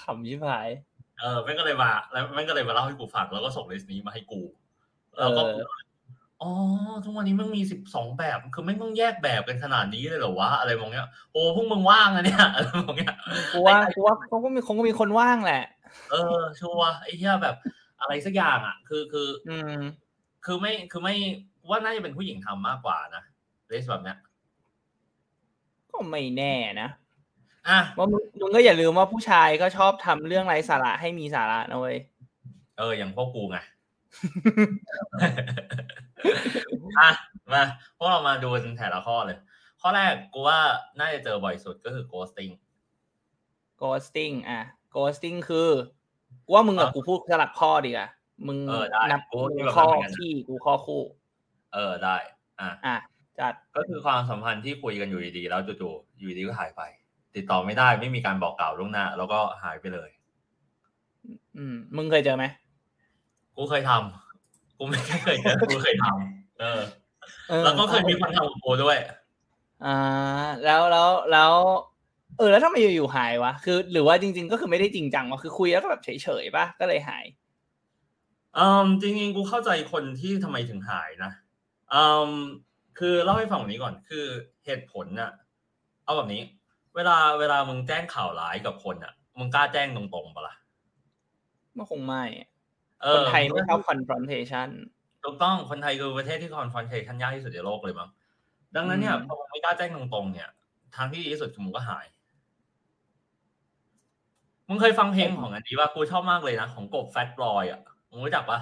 [0.00, 0.68] ขำชิบหาย
[1.20, 4.42] เออแม่งก็เลยมาแล้วแม่งก็เลยมาเล่าให้กูฟังแล้วก็ส่งลิสต์นี้มาให้กู
[5.20, 6.52] แล้วก็เอออ๋อ
[7.04, 13.14] ทุกวันนี้มันมีสิบสองแบบ คือไม่ต้องแยกแบบกันขนาดนี้เลยเหรอวะ อะไรมองเงี้ย โอ้พวกมึงว่างอะเนี่ยอะไรมองเงี้ย
[13.52, 15.62] กูว่ากูว่าเขาก็มีคงก็มีคนว่างแหละ
[16.10, 17.56] เออ ชัวร์ไอ้เหี้ยแบบ
[18.00, 19.74] อะไรสักอย่างอะ คือคือ อืม
[20.44, 21.14] คือไม่คือไม่
[21.68, 23.22] ว่าน่าจะเป็นผู้หญิงทำมากกว่านะ
[23.70, 24.18] ลิสต์แบบเนี้ย
[25.92, 26.88] ก็ไม่แน่นะ
[27.68, 31.96] อะว่ามึงมึงก็อย่าลืมว่าผู้ชายก็ชอบทำเรื่องไร้สาระให้มีสาระนะเว้ย
[32.78, 33.58] เออ อย่างพวกกูไง
[36.98, 37.10] อะ
[37.52, 37.62] มา
[37.96, 39.38] พวกเรามาดูกันแต่ละข้อเลย
[39.80, 40.58] ข้อแรกกูว่า
[40.98, 42.52] น่าจะเจอบ่อยสุดก็คือ ghosting
[43.80, 44.60] ghosting อะ
[44.94, 45.68] ghosting คือ
[46.46, 48.08] กูว่ามึงกับอะกูพูดสลับข้อดีกว่า
[48.46, 51.02] มึงเออได้นับกูคิดแบบข้อนั้นเหมือนกันนะที่กูข้อคู่
[51.74, 52.16] เออได้
[52.60, 52.96] อะอะ
[53.40, 56.82] จัดก็คือความสัมพันธ์ที่คุยกันอยู่ดีๆแล้วจู่ๆอยู่ดีก็หายไป
[57.36, 60.10] ติดต่อไม่ได้ไม่มีการบอกกล่าวล่วงหน้า แล้วก็หายไปเลย
[61.56, 62.44] อืม มึงเคยเจอไหม
[63.56, 66.80] กูเคยทำกูไม่เคยเจอกูเคยทำเออ
[67.48, 68.98] เออ แล้วก็เคยมีคนทำกับกูด้วย
[69.84, 69.98] อ่า
[70.64, 71.52] แล้วแล้วแล้ว
[72.38, 77.24] เออ แล้วทำไมอยู่ๆหายวะ คือ หรือว่าจริง ๆ ก็คือไม่ได้จริงจังวะคือคุยแล้วก็แบบเฉยๆป่ะก็เลยหาย
[78.58, 81.30] อืมจริงๆ กูเข้าใจคนที่ทำไมถึงหายนะ
[81.94, 82.30] อืม
[82.98, 84.26] คือเล่าให้ฟังแบบนี้ก่อน คือ
[84.64, 85.30] เหตุผลน่ะ
[86.04, 86.42] เอาแบบนี้
[86.94, 90.54] เวลาเวลามึงแจ้งข่าวร้ายกับคนอะ มึงกล้าแจ้งตรงๆปะล่ะ
[91.76, 92.53] ก็คงไม่อะเอ
[93.12, 94.68] คอนไทยไม่ชอบ confrontation
[95.24, 98.08] ถูกต้องคนไทยคือประเทศที่คอนฟรอนเทชันยากที่สุดในโลกเลยมั้ง
[98.76, 100.48] ดังนั้นเนี่ยอืมพอมึงไม่กล้าแจ้งตรงๆเนี่ย
[100.96, 102.06] ทางที่ดีที่สุดคือมึงก็หาย
[104.68, 108.58] มึงเคยฟังเพลงของอันนี้ว่ากูชอบมากเลยนะของกบแฟตบอยอะมึงรู้จักปะ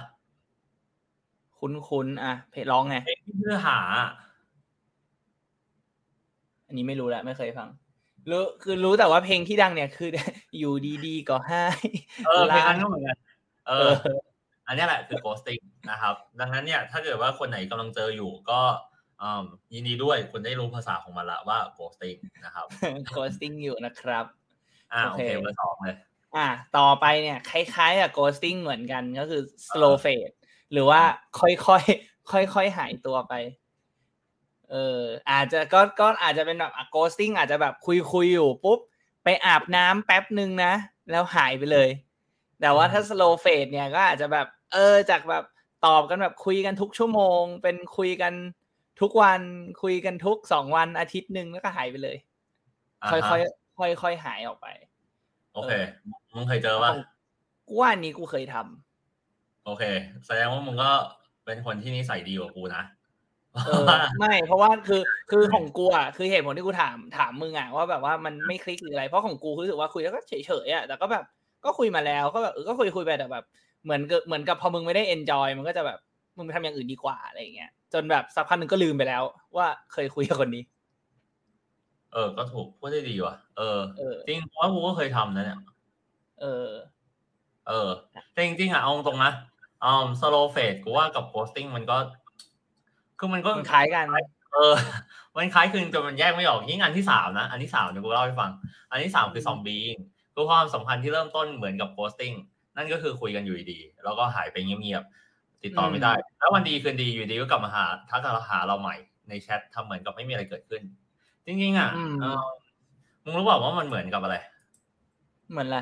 [1.59, 4.09] คุ้นๆอะเพจร้องไงเพลงที่ชื่อหาอะ
[6.67, 7.69] อันนี้ไม่รู้แหละไม่เคยฟัง
[8.29, 10.09] รู้คือรู้แต่ว่าเพลงที่ดังเนี่ยคือ
[10.59, 10.73] อยู่
[11.05, 11.63] ดีๆก็ให้
[12.27, 13.17] เออเพลงลานั้นก็เหมือนกัน
[13.67, 13.93] เอเอ
[14.65, 18.61] อออันเนี้ยแหละคือ ghosting นะครับ ดังนั้นเนี่ยถ้าเกิดว่าคนไหนกำลังเจออยู่ก็
[19.21, 22.65] อืมยินดีด้วยคุณได้รู้ภาษาของมันละว่า ghosting นะครับ
[23.15, 24.25] ghosting อยู่นะครับ
[24.93, 25.95] อ่าโอโอเคเคเบอร์สองเลย
[26.35, 26.47] อะ
[26.77, 30.33] ต่อไปเนี่ยคล้ายๆกับ ghosting เหมือนกันก็คือ slow fade
[30.71, 31.01] หรือว่า
[31.39, 33.33] ค่อยๆค่อยๆหายตัวไป
[34.71, 38.79] เอออาจจะก็ก็อาจจะเป็นแบบอะ ghosting อาจจะแบบคุยคุยๆอยู่ปุ๊บ
[39.23, 40.73] ไปอาบน้ำแป๊บหนึ่งนะ
[41.11, 41.89] แล้วหายไปเลย
[42.61, 45.43] แต่ว่าถ้า slow fade เนี่ยก็อาจจะแบบ เออจากแบบ
[45.85, 48.33] ตอบกันแบบคุยกันทุกชั่วโมง เป็นคุยกัน
[49.01, 49.41] ทุกวัน
[49.83, 52.17] คุยกันทุกสองวันอาทิตย์หนึ่งแล้วก็หายไปเลย
[53.03, 53.41] อ่าค่อยฮะค่อย
[53.79, 54.67] ค่อยค่อยๆหายออกไป
[55.53, 55.73] โอเค
[56.33, 56.91] มึงเคยเจอปะ
[57.67, 59.83] กูว่าอันนี้กูเคยทำโอเค
[60.25, 60.91] แสดงว่ามึงก็
[61.45, 62.83] เป็นคนที่นิสัยดีกว่ากูนะ
[63.65, 63.85] เออ
[64.19, 70.33] ไม่เพราะว่าคือคือของกูอะคือเหตุผลที่กูถามถามมึงอะว่าแบบว่ามันไม่คลิกหรืออะไรเพราะของกูคือรู้สึกว่าคุยแล้วก็เฉ
[70.65, 71.23] ยๆอะแต่ก็แบบ
[71.65, 73.45] ก็คุยมาแล้วก็แบบเออก็คุยคุยไปแต่แบบ
[73.83, 75.99] เหมือนกับเหมือนกับพอมึงไม่ได้เอนจอยมันก็จะแบบ
[76.37, 79.23] มึงไปทำอย่างอื่นดีกว่าอะไรอย่างเงี้ยจนแบบสักพักหนึ่งก็ลืมไปแล้ว
[79.57, 80.63] ว่าเคยคุยกับคนนี้
[82.13, 85.59] เออ ก็ถูกพูดได้ดีว่ะเออเออจริงเพราะว่ากูก็เคยทำนะเนี่ย
[86.41, 86.69] เออ
[87.67, 87.89] เออ
[88.33, 89.31] แต่จริงๆอะเอาตรงๆนะ
[89.83, 91.97] อืม slow fade กูว่ากับ ghosting มันก็
[93.19, 94.05] คือมันก็มันคล้ายกัน
[94.53, 94.73] เออ
[95.35, 98.51] มันคล้ายคลึงจนมันแยกไม่ออกยิ่งอันที่สามนะอันที่สามเดี๋ยวกูเล่าให้ฟัง
[98.91, 99.83] อันที่สามคือ zombie
[100.33, 102.33] คือความสัมพันธ์ที่เริ่มต้นเหมือนกับ ghosting
[102.77, 108.95] นั่นก็คือคุยกันอยู่ดีๆแล้วก็หายไปเงียบๆติดต่อไม่ได้ แล้ววันดีคืนดีอยู่ดีก็กลับมาหาทักหาเราใหม่
[109.29, 110.81] ในแชททำเหมือนกับไม่มีอะไรเกิดขึ้น
[111.45, 112.43] จริงๆอะอืมเออ
[113.23, 114.35] มึงรู้เปล่าว่ามันเหมือนกับอะไร
[115.51, 115.79] เหมือนอะไร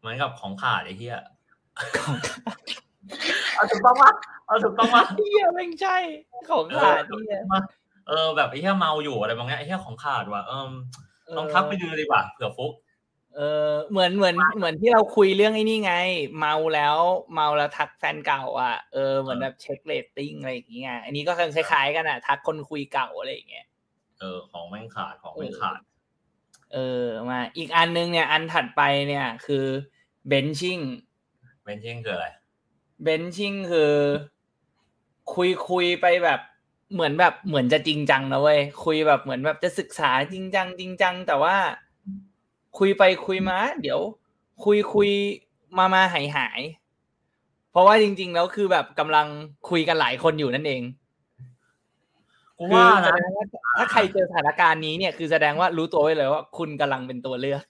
[0.00, 1.18] เหมือนกับของขาดไอ้เหี้ย
[3.54, 4.12] เอาถูกต้องปะ
[4.46, 5.96] เอาถูกต้องปะเฮียไม่ใช่
[6.50, 7.40] ของขาดเฮีย
[8.08, 10.70] เออแบบไอ้เหี้ยเมาอยู่อะไรบางอย่างไอ้เหี้ยของขาดว่ะเออ
[11.36, 12.72] ลองทักไปดูดีกว่าเผื่อฟุก
[13.36, 15.94] เออเหมือนเหมือนเหมือนที่เราคุยเรื่องไอ้นี่ไง
[16.38, 16.96] เมาแล้ว
[17.34, 23.66] เมาแล้วทักแฟนเก่า อะเออเหมือนแบบเช็คเรตติ้งอะไรอย่างเงี้ยอันนี้ก็คล้ายๆกันอะ ทักคนคุยเก่าอะไรอย่างเงี้ย
[24.18, 25.80] เออของแม่งขาดของแม่งขาด
[26.72, 29.66] เออมาอีกอันนึงเนี่ย อันถัดไปเนี่ยคือ
[30.28, 30.78] เบนชิ่ง
[31.64, 32.28] เบนชิ่งคืออะไร
[33.02, 33.92] เบนชิ่งคือ
[35.34, 36.40] คุยคุยไปแบบ
[36.92, 41.56] เหมือนแบบเหมือนจะจริงจังนะเว้ยคุยแบบเหมือนแบบจะศึกษาจริงจังจริงจังแต่ว่า
[42.78, 44.00] คุยไปคุยมา เดี๋ยว
[44.64, 45.10] คุยคุย
[45.78, 46.60] มามาหายหาย
[47.70, 49.26] เพราะว่าจริง ๆ แล้วคือแบบกำลัง
[49.70, 50.82] คุยกันหลายคนอยู่นั่นเอง
[52.58, 53.46] กูคือว่าแสนะดงว่า
[53.78, 57.62] ถ้าใครเจอสถานการณ์นี้เนี่ยคือแสดงว่ารู้ตัวไว้เลยว่า คุณกำลังเป็นตัวเลือก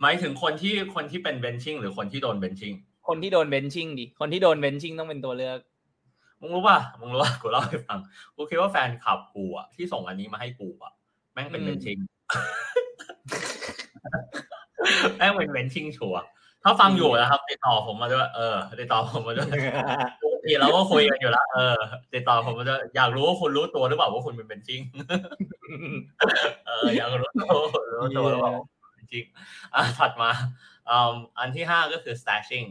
[0.00, 2.72] หมายถึงคนที่คนที่เป็นเบนชิ่งหรือคนที่โดนเบนชิ่ง
[3.08, 5.58] คนที่โดนเบนชิ่งดิคนที่โดนเบนชิ่งต้องเป็นตัวเลือก
[6.40, 7.98] มึงรู้ป่ะมึงรู้ป่ะกูเล่าให้ฟัง
[8.36, 10.92] กูคิดว่าแฟนคลับกูอะที่ส่งอันนี้มาให้กูอะ
[11.32, 11.98] แม่งเป็นอืมเบนชิ่ง
[15.16, 16.22] แม่งเป็นเบนชิ่งชัวร์
[16.64, 19.48] ถ้าฟังอยู่นะครับติดต่อผมมาด้วยเออติดต่อผมมาด้วย
[20.22, 21.76] ปกติเราก็คุยกันอยู่แล้วเออ
[22.14, 24.80] ติดต่อผมมาด้วยอยากรู้ว่าคุณรู้ตัวหรือเปล่าว่าคุณเป็นเบนชิ่ง
[26.66, 27.50] เอออยากรู้ตัว
[28.00, 28.52] รู้ตัวหรือเปล่า
[28.98, 30.30] จริงๆอะถัดมา
[30.90, 32.66] อืมอันที่ห้าก็คือ stashing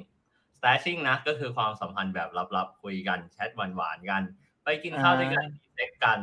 [0.59, 4.23] stashing นะก็คือความสัมพันธ์แบบลับๆคุยกันแชทหวานๆกัน
[4.63, 6.19] ไปกินข้าวด้วยกันเซ็กซ์กัน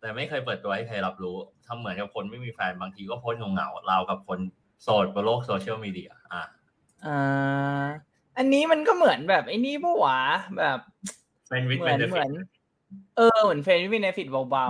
[0.00, 4.38] แต่ไม่เคยเปิดตัวให้ใครรับรู้ทำเหมือนกับคนไม่มีแฟนบางทีก็โพสต์เหงาๆเรากับคน
[4.82, 6.44] โสดบนโลกโซเชียลมีเดียอะ
[7.06, 7.84] อ่า
[8.38, 10.20] อันนี้มันก็เหมือนแบบไอ้นี่ปะวะ
[10.58, 10.78] แบบ
[11.48, 12.30] เป็นวิดเหมืเป็อนนเหมือน
[13.16, 14.68] เออเหมือน friend with benefit เปล่า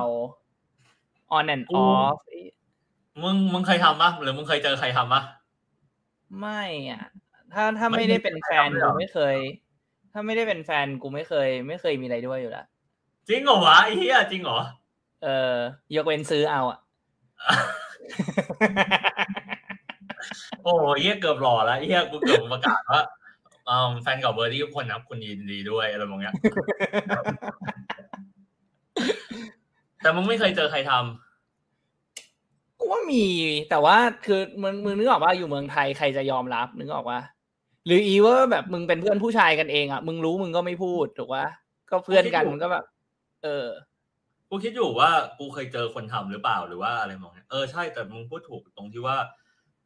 [0.66, 2.18] ๆ on and off
[3.22, 5.22] มึงมึงเคยทำปะหรือมึงเคยเจอใครทำปะ
[6.40, 7.04] ไม่อะ
[7.54, 9.36] ถ้าถ้าไม่ไม่ได้เป็นแฟนไม่ทำเลยเหรกูอไม่เคย
[10.12, 12.66] ถ้าไม่ได้เป็นแฟนกูไม่เคย ไม่เคยมีอะไรด้วยอยู่แล้ว
[13.28, 14.58] จริงเหรอวะไอ้เหี้ยจริงเหรอ
[15.24, 15.56] เออ
[15.94, 16.78] ยกเว้นซื้อเอาอะ
[20.62, 23.02] โอ้ยเหี้ยเกือบหล่อแล้วไอ้เหี้ยกูเกือบประกาศว่า
[23.68, 26.34] อืมแฟนเก่าเบอร์ดี้ทุกคนนับคุณยินดีด้วยอะไรบางอย่าง
[30.00, 33.26] แต่มึงไม่เคยเจอใครทำกูว่ามี
[33.70, 37.20] แต่ว่าคือมึงมึงนึกออกว่าอยู่เมืองไทยใครจะยอมรับนึกออกว่า
[37.86, 41.46] หรืออีว่าแบบมึงเป็นเพื่อนผู้ชายกันเองอะมึงรู้มึงก็ไม่พูดถูกปะ
[41.90, 42.84] ก็เพื่อนกันมันก็แบบ
[43.42, 43.66] เออ
[44.50, 49.16] กูคิดอยู่ว่ากูเคยเจอคนทำหรือเปล่าหรือว่าอะไรมองเนี่ยเออใช่แต่มึงพูดถูกตรงที่ว่า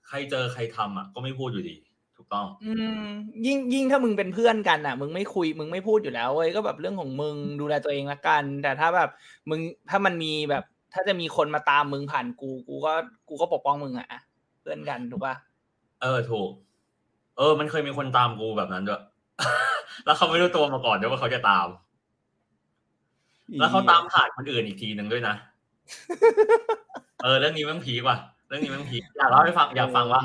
[0.09, 1.77] ใครเจอใครทำอะ ก็ไม่พูดอยู่ดี
[2.17, 2.73] ถูกต้อง อื
[3.05, 3.09] ม
[3.47, 9.11] ยิ่งยิ่งถ้ามึงเป็นเพื่อนกันอะ มึงไม่คุยมึงไม่พูดอยู่แล้วเว้ยก็แบบเรื่องของมึงดูแลตัวเองละกัน แต่ถ้าแบบ
[9.51, 12.93] มึงถ้ามันมีแบบ ถ้าจะมีคนมาตามมึงผ่านกู กูก็
[13.29, 14.09] กูก็ปกป้องมึงอะ
[14.61, 15.35] เพื่อนกันถูกปะ
[16.03, 16.51] เออถูก
[17.37, 19.03] เออ มันเคยมีคนตามกูแบบนั้นด้วย
[20.05, 21.67] แล้วเขาไม่รู้ตัวมาก่อนด้วยว่าเขาจะตาม
[23.59, 25.35] แล้วเขาตามผ่านคนอื่นอีกทีหนึ่งด้วยนะ
[27.23, 28.17] เออ เรื่องนี้แมันผีกว่ะ
[28.49, 30.23] เรื่องนี้แมันผีอยากเล่าให้ฟังอยากฟังว่า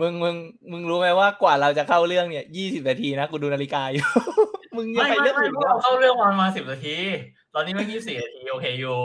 [0.00, 0.34] มึงมึง
[0.72, 4.04] มึงรู้ไหมว่ากว่าเราจะเข้าเรื่องเนี่ยยี่สิบนาทีนะกูดูนาฬิกาอยู่
[4.76, 6.96] มึงยังไม่ไปไม่เรื่องไม่อื่นพวกแล้เราวเข้าเรื่องวันมาสิบนาที
[7.54, 8.96] ตอนนี้ไม่ยี่สิบสี่นาทีโอเคอยู่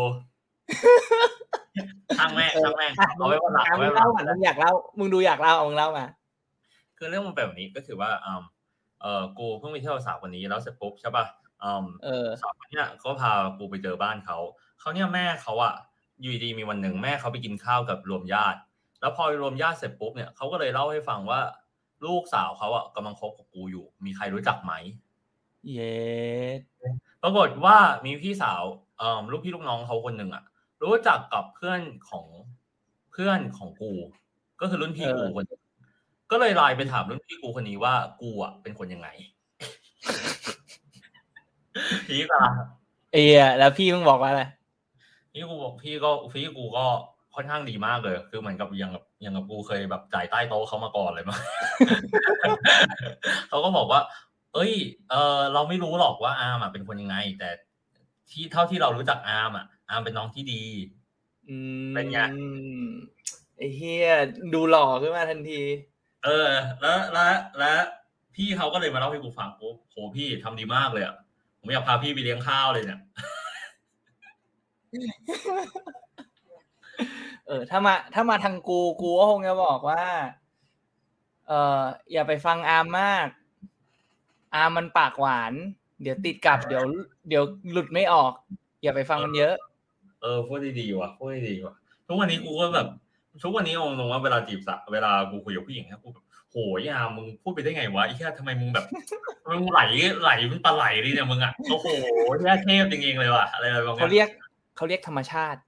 [2.18, 6.06] ช่างแม่งช่างแม่งอะเอาไว้วันหลังอะเอามึไว้งวันหเล่าลังก่อนมึงอยากเล่ามึงดูอยากเล่าเอามึงเล่ามา
[6.98, 8.42] คือเรื่องมันเป็นแบบนี้ก็คือว่าอืม
[9.02, 11.51] เออกูเพิ่งไปเที่ยวสาวคนนี้แล้วเสร็จปุ๊บใช่ป่ะอืมเออ
[12.42, 14.38] สาวคนเนี้ยก็พากูไปเจอบ้านเขา
[14.80, 15.74] เขาเนี่ยแม่เขาอะ
[16.22, 18.60] อยู่ดีมีวันหนึ่งแม่เขาไปกินข้าวกับรวมญาติ
[19.02, 21.42] แล้วพอรวมญาติเสร็จปุ๊บเนี่ยเขาก็เลยเล่าให้ฟังว่า
[22.06, 24.74] ลูกสาวเขาอะกำลังคบกับกูอยู่ มีใครรู้จักไหม
[25.70, 25.96] เย็
[26.58, 26.60] ด
[27.24, 28.64] ปรากฏว่ามีพี่สาว
[28.98, 30.44] เอ่อลูกพี่ลูกน้องเขาคนหนึ่งอะ
[30.82, 32.26] รู้จักกับเพื่อนของ
[33.12, 33.92] เพื่อนของกู
[34.62, 35.62] ก็คือรุ่นพี่กูคนหนึ่ง
[36.32, 39.10] ก็เลยไลน์ไปถามรุ่นพี่กูคนนี้ว่ากูอะเป็นคนยังไง
[42.08, 42.44] พีกอะ
[43.14, 44.44] เอียแล้วพี่มึงบอกว่าอะไร
[45.32, 46.86] พี่กูบอกพี่ก็พี่กูก็
[47.36, 51.40] ค่อนข้างดีมากเลย คือเหมือนกับยังกับยังกับกูเคยแบบจ่ายใต้โต๊ะเขามาก่อนเลยมั้ง
[53.50, 54.02] เขาก็บอกว่า
[54.54, 54.74] เอ้ย
[55.10, 57.50] เออเราไม่รู้หรอกว่าอาร์มอะเป็นคนยังไง แต่
[58.30, 60.64] ที่เท่าที่เรารู้จักอาร์มอะ อาร์มเป็นน้องที่ดี
[61.50, 61.56] อื
[61.88, 62.20] มเป็นไง
[63.58, 64.12] ไอ้เฮีย
[64.54, 65.62] ดูหล่อขึ้นมาทันที
[66.26, 66.50] เออ
[66.82, 67.82] แล้วแล้วแล้ว
[68.36, 71.16] พี่เขาก็เลยมาเล่าให้กูฟังโอ้โหพี่ทำดีมากเลยอะ
[71.62, 73.00] ผมอยากพาพี่ไปเลี้ยงข้าวเลยเนี่ย
[77.48, 80.04] เออ ถ้ามาถ้ามาทางกูกูก็คงจะบอกว่า
[81.48, 83.28] เอออย่าไปฟังอาร์มมาก
[84.56, 85.54] อาร์มมันปากหวาน
[86.02, 86.84] เดี๋ยวติดกับเดี๋ยว
[87.30, 88.34] เดี๋ยวหลุดไม่ออก
[88.84, 89.56] อย่าไปฟังมันเยอะ
[90.22, 91.76] เออพูดดีๆว่ะพูดดีๆว่ะ
[92.08, 92.88] ทุกวันนี้กูก็แบบ
[93.44, 98.86] ทุกวันนี้เอาตรงว่าเวลาจีบสาวเวลากูคุยกับผู้หญิงนะกูแบบ โหยอามึงพูดไปได้ไงวะไอ้แค่ทำไมมึงแบบ
[99.50, 99.82] มึงไหล
[100.22, 101.88] ไหลมึงปลาไหลดิเนี่ยมึงอะโอ้โห
[102.42, 104.30] แค่เทพจริงๆเลยว่ะอะไรอะไรบางอเขาย่างเรียก
[104.76, 105.60] เขาเรียกธรรมชาติ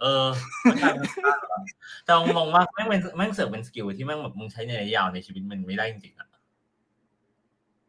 [0.00, 0.26] เออ
[0.64, 1.58] มันต่างกันมากเหรอ
[2.04, 6.28] แต่เอามองว่าแม่งเป็นแม่งเสือกเป็น skill ที่แม่งแบบมึงใช้ในระยะยาวในชีวิตมันไม่ได้จริงๆอะ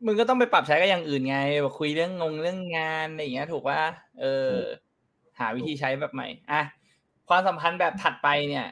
[0.05, 3.81] มึงก็ต้องไปปรับใช้กับอย่างอื่นไงแบบคุยเรื่องงงเรื่องงานอะไรอย่างเงี้ย ถูกป่ะ
[4.21, 4.53] เออ
[5.39, 6.61] หาวิธีใช้แบบใหม่อะ
[7.29, 8.67] ความสัมพันธ์แบบถัดไปเนี่ย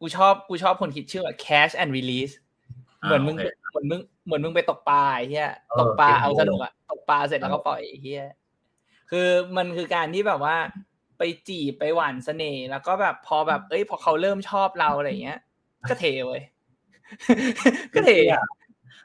[0.00, 2.34] กูชอบกูชอบคนคิดชื่อว่า catch and release
[3.02, 8.24] เหมือนมึงาโคเหมือนมึงเหมือนมึงไปตกปลาไอ้เหี้ยเออตกปลาเป็นเอาโมสนุกอะตกปลาเสร็จแล้วก็ปล่อยไอ้เหี้ย
[9.10, 10.56] คือมันคือการที่แบบว่า
[11.18, 15.38] ไปจีบไปหวานเสน่ห์แล้วก็แบบพอแบบเอ้ยพอเขาเริ่มชอบเราอะไรอย่างเงี้ย
[15.88, 16.42] ก็เทเว้ย
[17.94, 18.10] ก็เท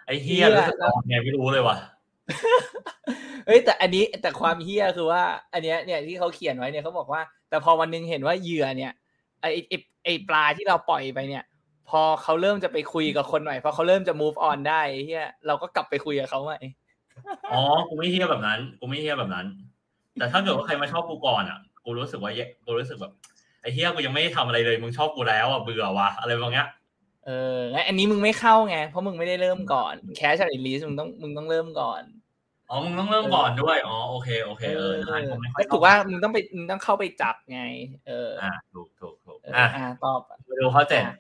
[0.06, 0.78] ไอ้เฮียรู้สึก
[1.08, 1.78] ไงไม่รู้เลยว่ะ
[3.46, 8.94] เอ้ยแต่อันนี้แต่ความเฮี้ยคือว่า อันเนี้ยเนี่ยที่เขาเขียนไว้เนี่ยเขาบอกว่า แต่พอวันหนึงเห็นว่าเหยื่อเนี่ย
[9.46, 9.74] ไอไอ
[10.06, 11.46] ไอปลาที่เราปล่อยไปเนี่ย
[11.90, 16.60] พอเขาเริ่มจะไปคุยกับคนใหม่พอเขาเริ่มจะ move on ได้ไอ้เฮียเราก็กลับไปคุยกับเขาใหม่
[17.52, 19.46] อ๋อกูไม่เฮี้ยแบบนั้นกูไม่เฮี้ยแบบนั้น
[20.18, 23.14] แต่ถ้าเกิดว่าใครมาชอบกูก่อนอะกูรู้สึกว่าเยกูรู้สึกแบบ
[23.62, 26.70] ไอ้เฮี้ยกูยังไม่ได้ทำอะไรเลยมึงชอบกูแล้วอะเบื่อว่ะอะไรบางอย่าง
[27.26, 32.02] เอองั้นอันนี้มึงไม่เข้าไง เพราะมึงไม่ได้เริ่มก่อน แคชอะไรลีสมึงต้องมึงต้องเริ่มก่อน
[32.70, 37.62] อ๋อ มึงต้องเริ่มก่อนด้วย อ๋อ โอเค โอเค เออใช่ผมไม่ค่อยก็ถูกว่า มึงต้องไป มึงต้องเข้าไปจับไง
[38.08, 41.18] เออ อ่าถูกถูกถูกเอออะอ่าตอบมาดูข้อเจ็ดอะ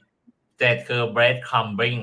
[0.59, 1.99] เจ็ดคือ bread crumbing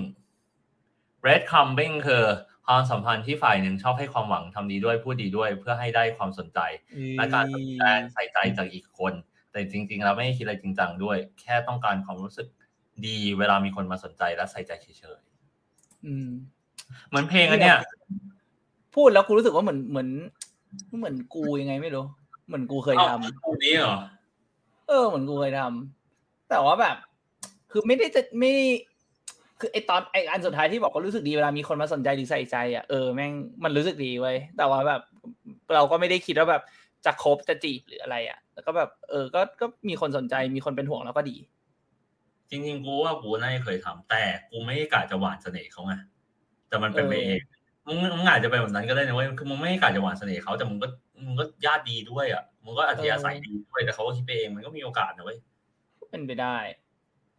[1.23, 2.25] bread crumbing คือ
[2.67, 6.59] ความสัมพันธ์ที่ฝ่ายหนึ่งชอบให้ความหวังทำดีด้วยพูดดีด้วยเพื่อให้ได้ความสนใจ
[7.17, 7.83] และการสนใจ
[8.13, 9.13] ใส่ใจจากอีกคน
[9.51, 12.47] แต่จริงๆเราไม่ได้คิดอะไรจริงจังด้วย แค่ต้องการความรู้สึก
[13.07, 14.87] ดีเวลามีคนมาสนใจและใส่ใจเฉ
[15.19, 15.21] ย
[16.07, 17.79] อืมๆเหมือนเพลงอันเนี้ย
[18.95, 20.09] พูดแล้วกูรู้สึกว่าเหมือนเหมือน
[20.99, 22.05] เหมือนกูยังไงไม่รู้
[22.47, 23.97] เหมือนกูเคยทำอ้าวคู่นี้เหรอ
[24.89, 26.02] เออเหมือนกูเคยทำ
[26.53, 26.97] แต่ว่าแบบ
[27.71, 28.65] คือไม่ได้จะไม่ได้
[29.61, 33.33] คือไอตอนไออันสุดท้ายที่บอกว่ารู้สึกดีเวลามีคนมาสนใจหรือใส่ใจอะเออแม่ง
[33.65, 35.01] มันรู้สึกดีเว้ยแต่ว่าแบบ
[35.75, 36.63] เราก็ไม่ได้คิดว่าแบบ
[37.05, 41.37] จะคบจะจีบหรืออะไร อะ แล้วก็แบบ เออก็ก็มีคนสนใจมีคนเป็นห่วงแล้วก็ดี
[42.51, 45.95] จริงๆกูว่ากูน่าจะเคยทำแต่กูไม่ได้กะจะหวานเสน่ห์เขาไง
[46.69, 47.41] แต่มันเป็นไปเออเอง
[47.87, 50.89] มึงมึงอาจจะเป็นแบบนั้นก็ได้นะเว้ยคือมึงไม่ได้กะจะหวานเสน่ห์เขาแต่มึงก็
[51.25, 55.39] มึงก็ญาติดีด้วยอะมึงก็อัธยาศัยดีด้วยแต่เขาก็คิดไปเองมันก็มีโอกาสนะเว้ย
[56.13, 56.57] เป็นไปได้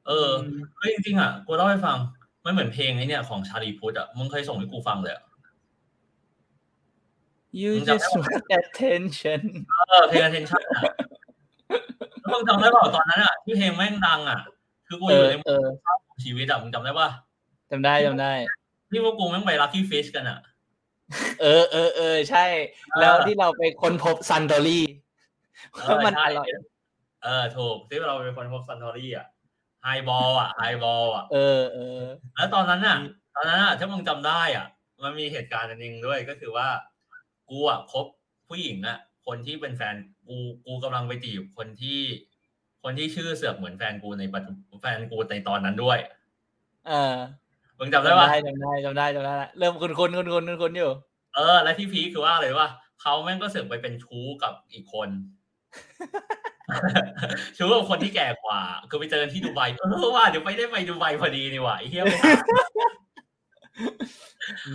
[0.07, 0.31] เออ
[0.77, 1.97] เฮ้ยจริงๆอะกูเล่าให้ฟัง
[2.45, 5.23] มันเหมือนเพลงไอ้เนี่ย ของชาลีพุทธอะมึงเคยส่งให้กูฟังเลยอะ
[7.59, 9.41] you มึงจำได้ just ปะ want attention
[9.89, 10.81] เออเพลง attention อะ
[12.19, 14.39] แล้วมึงจำได้เปล่าตอนนั้นอะที่เพลงแม่งดังอะ
[14.87, 15.65] คือกูเออยู่อในเออ
[16.23, 17.09] ชีวิตอะมึงจำได้ป่ะ
[17.71, 18.33] จำได้จำได้
[18.89, 20.39] ที่พวกกูแม่งไป Lucky Fish กันอะ
[21.41, 22.45] เออเออเออใช่
[22.91, 24.83] เออแล้วที่เราไปค้นพบ Suntory
[25.73, 26.47] เอว่าอมันใช่อร่อย
[27.23, 29.27] เออถูกที่เราเป็นคนพบ Suntory อะ
[29.83, 32.01] highball อะ highball อะเออเออ
[32.35, 32.97] แล้วตอนนั้นน่ะ
[33.35, 34.65] ตอนนั้นอะถ้ามึงจำได้อะ
[35.03, 36.67] มันมีเหตุการณ์อันหนึ่งด้วยก็คือว่า
[37.49, 38.05] กูอะคบ
[38.47, 39.95] ผู้หญิงอะ คนที่เป็นแฟน
[40.27, 41.99] กูกูกำลังไปจีบคนที่
[42.83, 45.97] คนที่ชื่อเสือกเหมือนแฟนกูในปัจจุแฟนกูในตอนนั้นด้วย
[46.87, 47.15] เออ
[47.79, 50.91] มึงจำได้ปะจำได้จำได้จำได้ละเริ่มคุ้นคุ้นคุ้นคุ้นคุ้นอยู่
[51.35, 52.67] เออ และที่พีคคือว่าอะไรว่า
[53.01, 55.09] เขาแม่งก็เสือกไปเป็นชู้กับอีกคน
[57.57, 62.31] ชู้กับคนที่แก่กว่าคือไปเจอกันที่ดูไบเออว่าเดี๋ยวไปได้ไปดูไบพอดีนี่หว่าไอ้เหี้ยไปหา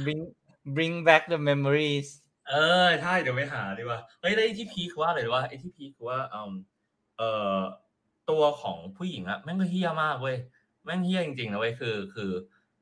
[0.05, 0.23] bring
[0.77, 2.09] bring back the memories
[2.49, 2.55] เอ
[2.87, 6.53] อใช่เดี๋ยวไปหาดีกว่าเฮ้ยแล้วไอ้ที่พีคคือว่าอะไรรู้ว่าไอ้ที่พีคคือว่าเออ
[7.19, 7.59] เอ่อ
[8.31, 10.37] ตัวของผู้หญิงอะแม่งก็เฮี้ยมากเว้ย
[10.85, 12.31] แม่งเฮี้ยจริงๆนะเว้ยคือ คือ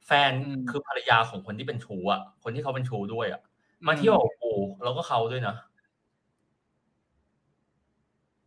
[0.07, 3.41] แฟนอืมคือภรรยาของคนที่เป็นชู้อะคนที่เขาเป็นชู้ด้วยอะ
[3.89, 4.53] มาเที่ยวกับกู
[4.85, 5.55] แล้วก็เขาด้วยนะ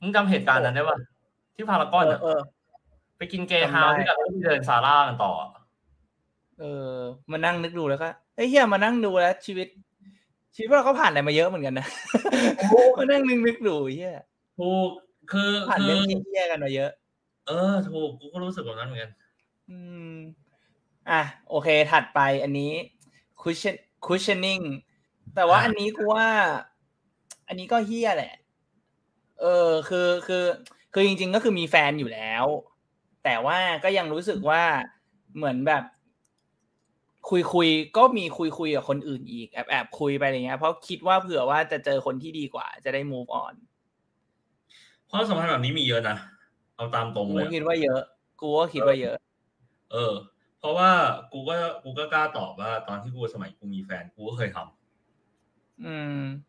[0.01, 0.97] มึงจำเหตุการณ์นั้นได้ปะ
[1.55, 2.39] ที่พารากอนเอออะเออ
[3.17, 5.49] ไปกินเกย์เฮาส์ด้วยกันแล้วก็ไปเดินซาร่ากันต่ออะ
[6.59, 6.93] เออ
[7.31, 9.67] มานั่งนึกดูแล้วก็เฮ้ยเฮียมานั่งดูแล้ว ชีวิต
[10.55, 11.87] ชีวิตเราก็ผ่านอะไรมาเยอะเหมือนกันนะ
[12.97, 14.13] มานั่งนึกนึกดูเฮีย
[14.59, 14.89] ถูก
[15.31, 16.91] คือผ่านคืเรื่อองเฮี้ยๆกันมาเยอะ
[17.47, 19.11] เออ ถูกกูก็รู้สึกแบบนั้นเหมือนกัน
[19.69, 19.77] อื
[20.13, 20.15] ม
[21.11, 22.71] อะ โอเค ถัดไปอันนี้
[23.41, 24.63] cushion cushioning
[25.35, 26.27] แต่ว่าอันนี้กูว่า
[27.47, 28.33] อันนี้ก็เฮี้ยแหละ
[29.41, 30.45] เออคือคือ
[30.93, 32.45] คือจริง ๆ ก็คือมีแฟนอยู่แล้ว
[33.23, 34.63] แต่ว่าก็ยังรู้สึกว่า
[35.35, 35.83] เหมือนแบบ
[37.29, 43.53] คุยคุยก็มีคุยคุยกับคนอื่นอีกแอบแอบคุยไปอะไรเงี้ยเพราะคิดว่าเผื่อว่าจะเจอคนที่ดีกว่า จะได้ move on
[45.09, 46.17] ความสัมพันธ์แบบนี้มีเยอะนะ
[46.75, 48.01] เอาตามตรงกูเลยคิดว่าเยอะ
[48.41, 49.15] กูก็คิดว่าเยอะ
[49.91, 50.13] เออ
[50.59, 50.89] เพราะว่า
[51.31, 56.48] กูก็กูก็กล้าตอบว่า ตอนที่กูสมัยกูมีแฟนกูก็เคยทำอืมเ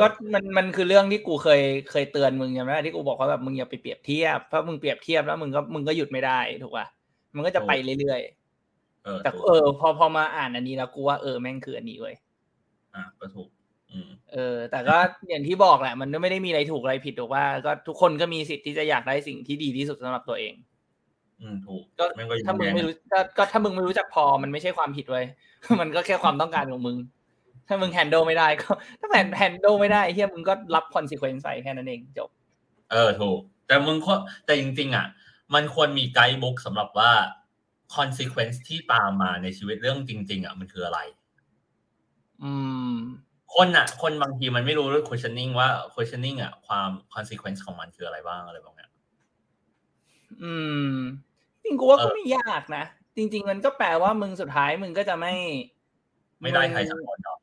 [0.00, 6.86] ก็มันมันคือเรื่องที่กูเคยเคยเตือนมึงใช่ไหมที่กูบอกว่าแบบมึงอย่าไปเปรียบเทียบเพราะมึงเปรียบเทียบแล้วมึงก็มึงก็หยุดไม่ได้ถูกป่ะ
[7.36, 8.20] มันก็จะไปเรื่อย
[9.04, 12.14] เออๆแต่ถูกเออ พอพอมาอ่านอันนี้แล้วกูว่าเออแม่งคืออันนี้เว้ย
[12.94, 13.48] อะก็ถูก
[13.90, 14.96] อืมเออ แต่ก็
[15.28, 20.54] อย่างที่บอกแหละ มันก็ไม่ได้มีอะไรถูกอะไรผิดถูกว่า ก็ทุกคนก็มีสิทธิ์ที่จะอยากได้สิ่งที่ดีที่สุดสำหรับตัวเอง
[21.40, 25.24] อืมถูกก็แม่งก็ยังถ้ามึงแย่ไม่รู้ก็ก็ถ้ามึงไม่รู้จักพอมันไม่ใช่ความผิดเว้ย
[25.80, 26.96] มันก็แค่ความต้องการของมึง
[27.70, 32.30] ถ้ามึง handle ไม่ได้ก็ ถ้าแฮน handle ไม่ได้เหี้ยมึงก็รับ consequence ใส่แค่นั้นเองจบ
[32.90, 35.06] เออถูก แต่มึงก็แต่จริง ๆ อะ
[35.54, 37.12] มันควรมี guidebook สำหรับว่า
[37.96, 41.00] consequence ที่ตามมาในชีวิตเรื่องจริง ๆ อะ มันคืออะไร
[42.42, 42.52] อื
[42.90, 42.94] ม
[43.54, 48.90] คนอะ คนบางทีมันไม่รู้เรื่อง questioning ว่า questioning อะ ความ consequence ของมันคืออะไรบ้างอะไรแบบเนี้ย
[50.42, 50.54] อื
[50.90, 50.94] ม
[51.64, 52.84] จริงกูว่าเออก็ไม่ยากนะ
[53.16, 55.34] จริง ๆ มันก็แปลว่ามึงสุดท้ายมึงก็จะไม่
[56.40, 57.39] ไม่ได้ใครสักคนหรอก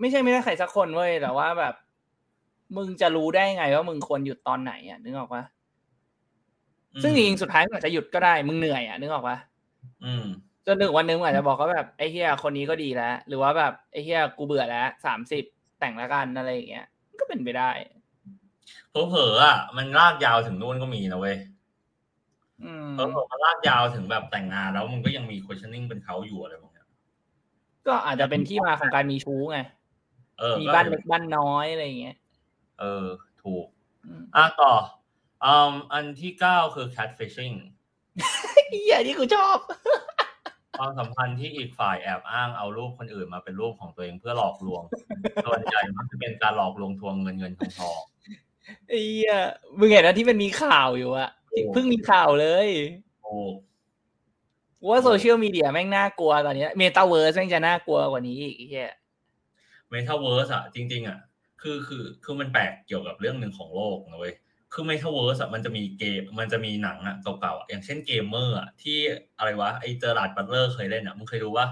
[0.00, 1.74] ไม่ใช่ไม่ได้ใครสักคนเว้ยแต่ว่าแบบ
[2.76, 5.44] มึงจะรู้ได้ไงว่ามึงควรหยุดตอนไหนอะนึกออกปะ
[6.94, 9.36] อืมซึ่งจริงๆสุดท้ายมึงอาจจะหยุดก็ได้มึงเหนื่อยอะนึกออกปะ
[10.04, 10.24] อืม
[10.66, 15.44] จนหนึ่งวันหนึงมึงอาจจะบอกว่าแบบไอ้เฮียคนนี้ก็ดีแล้ว หรือว่าแบบไอ้เฮียกูเบื่อแล้วสามสิบ
[15.80, 16.86] แต่งแล้วกันอะไรอย่างเงี้ย
[17.20, 17.70] ก็เป็นไปได้
[18.90, 21.36] เผลอๆอะมันลากยาวถึงนู่นก็มีนะเว้ย
[22.64, 26.88] อืมเผลอๆมันลากยาวถึงแบบแต่งงานแล้วมึงก็ยังมี questioning เป็นเขาอยู่อะไรแบบเนี้ย
[27.86, 29.83] ก็อาจจะเป็นที่มาของการมีชู้ไงเออ
[30.60, 32.16] มีก็บ้านเล็กบ้านน้อยอะไรอย่างเงี้ย
[32.80, 33.06] เออ
[33.42, 33.66] ถูก
[34.06, 34.72] อืมอะต่อ
[35.44, 37.56] อืมอันที่เก้าคือ catfishing
[38.70, 39.58] เหี้ยนี่กูชอบ
[40.78, 44.82] ความสัมพันธ์ที่อีกฝ่ายแอบอ้างเอารูปคนอื่นมาเป็นรูปของตัวเองเพื่อหลอกลวง
[45.46, 48.00] ส่วนใหญ่มักจะเป็นการหลอกลวงทวงเงินเงินทองทอง
[48.88, 49.34] ไอ้เหี้ย
[49.78, 52.68] มึงเห็นนะที่มันมีข่าวอยู่อะโอ้เพิ่งมีข่าวเลย
[53.22, 53.34] โอ้
[54.88, 58.92] ว่าโซเชียลมีเดียแม่งน่ากลัวตอนนี้เมตาเวิร์สแม่งจะน่ากลัวกว่านี้อีกไอ้เหี้ย
[59.94, 61.18] เมตาเวิร์สอะจริง ๆอะ
[61.62, 64.34] คือคือคือมันแปลกเกี่ยวกับเรื่องหนึ่งของโลกนะเว้ย
[64.72, 68.98] คือเมตาเวิร์สอะมันจะมีเกมมันจะมีหนังอะเก่าๆอะอย่างเช่นเกมเมอร์อะที่
[69.38, 71.66] อะไรวะไอเจอร์ราร์ดบัตเลอร์เคยเล่นอะมึงเคยดูว่า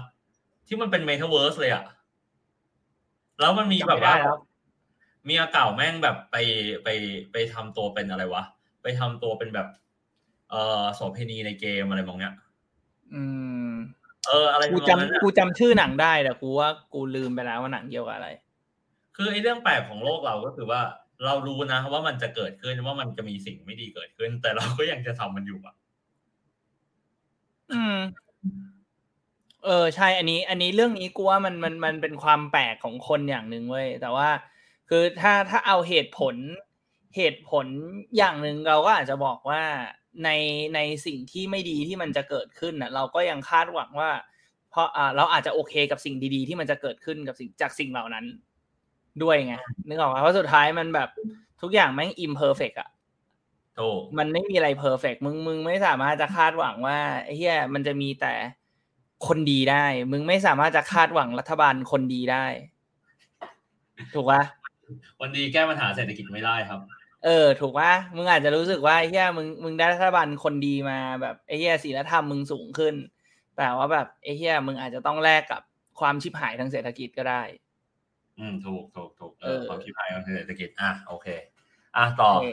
[0.67, 1.83] ที่มันเป็นเมตาเวิร์สเลยอะ
[3.39, 4.37] แล้วมันมีจำแบบไม่ได้ว่าแล้ว
[5.25, 6.35] เมียเก่าแม่งแบบไป
[6.83, 6.87] ไป
[7.31, 8.43] ไปทำตัวเป็นอะไรวะ
[8.83, 9.67] ไปทำตัวเป็นแบบ
[10.49, 12.33] เอ่อโสเภณีในเกมอะไรมองเนี้ย
[13.13, 13.21] อื
[13.71, 13.73] ม
[14.29, 18.29] เอออะไรกูทำนองนั้นจำอะกูจำชื่อหนังได้แต่กูว่ากูลืมไปแล้วว่าหนังเกี่ยวกับอะไร
[19.15, 20.81] คือไอ้เรื่องแปลกของโลกเราก็คือว่า
[21.25, 25.75] เรารู้นะว่ามันจะเกิดขึ้นว่ามันจะมีสิ่งไม่ดีเกิดขึ้น แต่เราก็ยังจะทำมันอยู่อะ
[27.73, 27.97] อืม
[29.65, 34.29] เออใช่ อันนี้ อันนี้เรื่องนี้กูว่ามันมันมันเป็นความแปลกของคนอย่างหนึ่งเว้ยแต่ว่า
[34.89, 36.35] คือถ้าถ้าเอาเหตุผล
[37.17, 37.67] เหตุผล
[38.17, 39.63] อย่างหนึ่งเราก็อาจจะบอกว่า
[40.23, 40.29] ใน
[40.75, 44.11] ในสิ่งที่ไม่ดีที่มันจะเกิดขึ้นน่ะเราก็ยังคาดหวังว่า
[44.71, 48.25] เพราะอ่าเราอาจจะโอเคกับสิ่งดีๆ ที่มันจะเกิดขึ้นกับสิ่งจากสิ่งเหล่านั้น
[49.23, 49.55] ด้วยไง
[49.87, 51.09] นึกออกไหมเพราะสุดท้ายมันแบบ
[51.61, 52.89] ทุกอย่างแม่ง imperfect อะ
[53.75, 58.33] โถูกมันไม่มีอะไรเพอร์เฟกมึงมึงไม่สามารถจะคาดหวังว่าไอ้เหี้ยมันจะมีแต่
[59.27, 62.45] คนดีได้ มึงไม่สามารถจะคาดหวังรัฐบาลคนดีได้
[64.13, 64.41] ถูกปะ
[65.21, 66.79] วันดีแก้ปัญหาเศรษฐกิจไม่ได้ครับ
[67.25, 72.95] เออ ถูกปะมึงอาจจะรู้สึกว่าไอ้เหี้ยมึงมึงได้รัฐบาลคนดีมาแบบไอ้เหี้ยศีลธรรมมึงสูงขึ้น
[73.57, 75.61] แต่ว่าแบบไอ้เหี้ยมึงอาจจะต้องแลกกับ
[75.99, 77.43] ความชิบหายทางเศรษฐกิจก็ได้
[78.39, 81.27] อืมถูกถูกถูกเอเอออความคิดหายทางเศรษฐกิจอะโอเค
[81.97, 82.47] อะต่อโอเค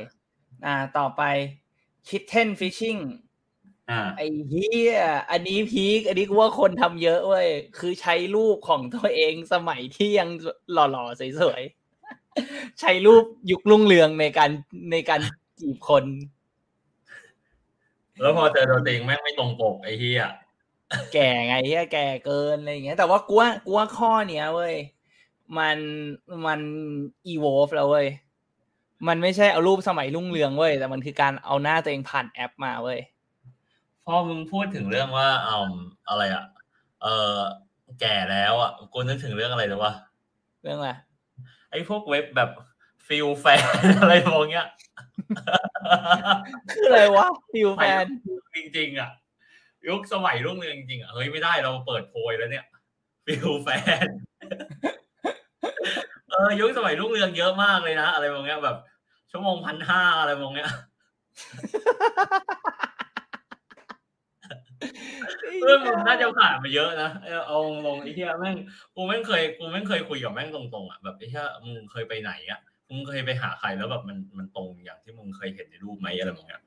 [0.66, 1.22] อ่า ต่อไป
[2.08, 3.00] kitten fishing
[3.90, 4.94] อ่าไอ้เฮีย
[5.30, 7.48] อันนี้พีคอันนี้กูว่าคนทำเยอะเว้ย
[7.78, 10.28] คือใช้รูปของตัวเองสมัยที่ยัง
[10.72, 11.79] หล่อๆสวยๆ
[12.80, 14.50] ใช้รูปยุครุ่งเรืองในการ
[14.92, 15.20] ในการ
[15.60, 16.04] จีบคน
[18.20, 20.28] แล้วพอเจอตัวจริงแม่งไม่ตรงปกไอ้เหี้ย
[21.12, 24.74] แก่ไงเฮียแก่เกินอะไรอย่างเงี้ย แต่ว่ากูว่ากูว่าข้อเนี้ยเว้ย
[25.58, 25.78] มัน
[26.46, 26.60] มัน
[27.32, 28.06] evolve แล้วเว้ย
[29.08, 33.00] มันไม่ใช่เอารูปสมัยรุ่งเรืองเว้ยแต่มันคือการเอาหน้าตัวเองผ่านแอปมาเว้ย
[34.06, 35.74] พอมึงพูดถึงเรื่องว่าอืม
[36.08, 36.44] อะไรอะ
[37.02, 37.36] เออ
[38.00, 39.92] แก่แล้วอะกูนึกถึงเรื่องอะไรหรือวะ
[40.62, 40.90] เรื่องอะไร
[41.70, 42.50] ไอ้พวกเว็บแบบ
[43.06, 43.64] feel แฟน
[44.00, 44.66] อะไรพวกเนี้ย
[46.72, 48.04] คืออะไรวะ feel แฟน
[48.56, 49.10] จริง ๆ อะ
[49.88, 52.64] ยุคสมัยรุ่งเรืองจริงๆอะเฮ้ยไม่ได้เราเปิดโพยแล้วเนี่ย
[53.26, 53.68] feel แฟ
[54.04, 54.06] น
[56.30, 58.76] เออยุคสมัยรุ่งเรืองเยอะมากเลยนะอะไรพวกเนี้ยแบบ
[59.30, 60.70] ชั่วโมงพันห้าอะไรพวกเนี้ย
[65.62, 67.10] เรื่องมันน่าจะผ่านมาเยอะนะ
[67.46, 68.56] เอาลงไอ้เหี้ยแม่ง
[68.94, 76.62] กูแม่งเคยกูแม่งเคยคุยกับแม่งตรงๆอะแบบไอ้เหี้ยมึงเคยไปไหนอะมึงเคยไปหาใครแล้วแบบมันมันตรงอย่างที่มึงเคยเห็นในรูปไหมอะไรแบบเนี้ย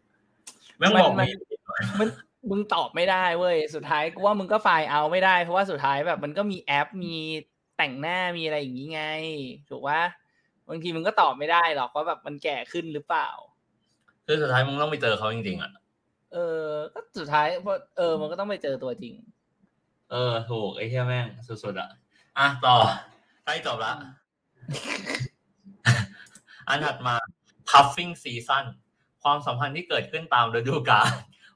[0.78, 1.28] แม่งบอกไม่
[2.00, 2.10] มัน
[2.50, 7.16] มึงตอบไม่ได้เว้ยสุดท้ายกูว่ามึงก็ไฟล์เอาไม่ได้เพราะว่าสุดท้ายแบบมันก็มีแอปมี
[7.78, 9.04] แต่งหน้ามีอะไรอย่างนี้ไง
[9.70, 10.00] ถูกว่า
[10.70, 13.30] บางทีมึงก็ตอบไม่ได้หรอกว่าแบบมันแก่ขึ้นหรือเปล่า
[14.26, 15.72] คือสุดท้ายมึงต้องไปเจอเขาจริงๆอะ
[16.34, 19.14] เออก็สุดท้ายเพราะเออมันก็ต้องไปเจอตัวจริง
[20.12, 21.90] เออ ถูกไอ้เหี้ยแม่งสุดๆอะ
[22.38, 22.76] อะต่อ
[23.46, 23.94] ใกล้จบละ
[26.68, 27.16] อันถัดมา
[27.70, 28.64] puffing season
[29.24, 31.10] ความสัมพันธ์ที่เกิดขึ้นตามฤดูกาล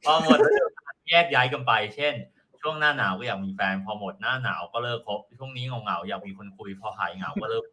[0.03, 2.13] พอหมดฤดูกาลแยกย้ายกันไป เช่น
[2.61, 7.65] ช่วงหน้าหนาวก็อยากมีแฟน พอหมดหน้าหนาวก็เลิกคบช่วงนี้เหงาๆอยากมีคนคุย พอหายเหงาก็เลิก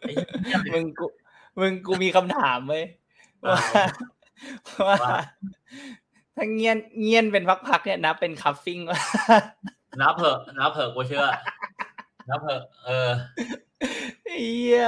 [0.00, 0.12] ไอ้
[0.44, 1.06] เหี้ยมึงกู
[1.60, 2.84] มึงกูมีคำถามเว้ย
[3.44, 3.56] ว่า
[4.86, 5.16] ว่าว่า
[6.36, 9.00] ถ้าเงียนเงียนเป็นพักๆเนี่ยนับเป็นคัฟฟิ้งวะ
[10.00, 11.26] นับเถอะนับเถอะกูเชื่อ
[12.28, 13.10] นับเถอะเออ
[14.24, 14.86] เฮีย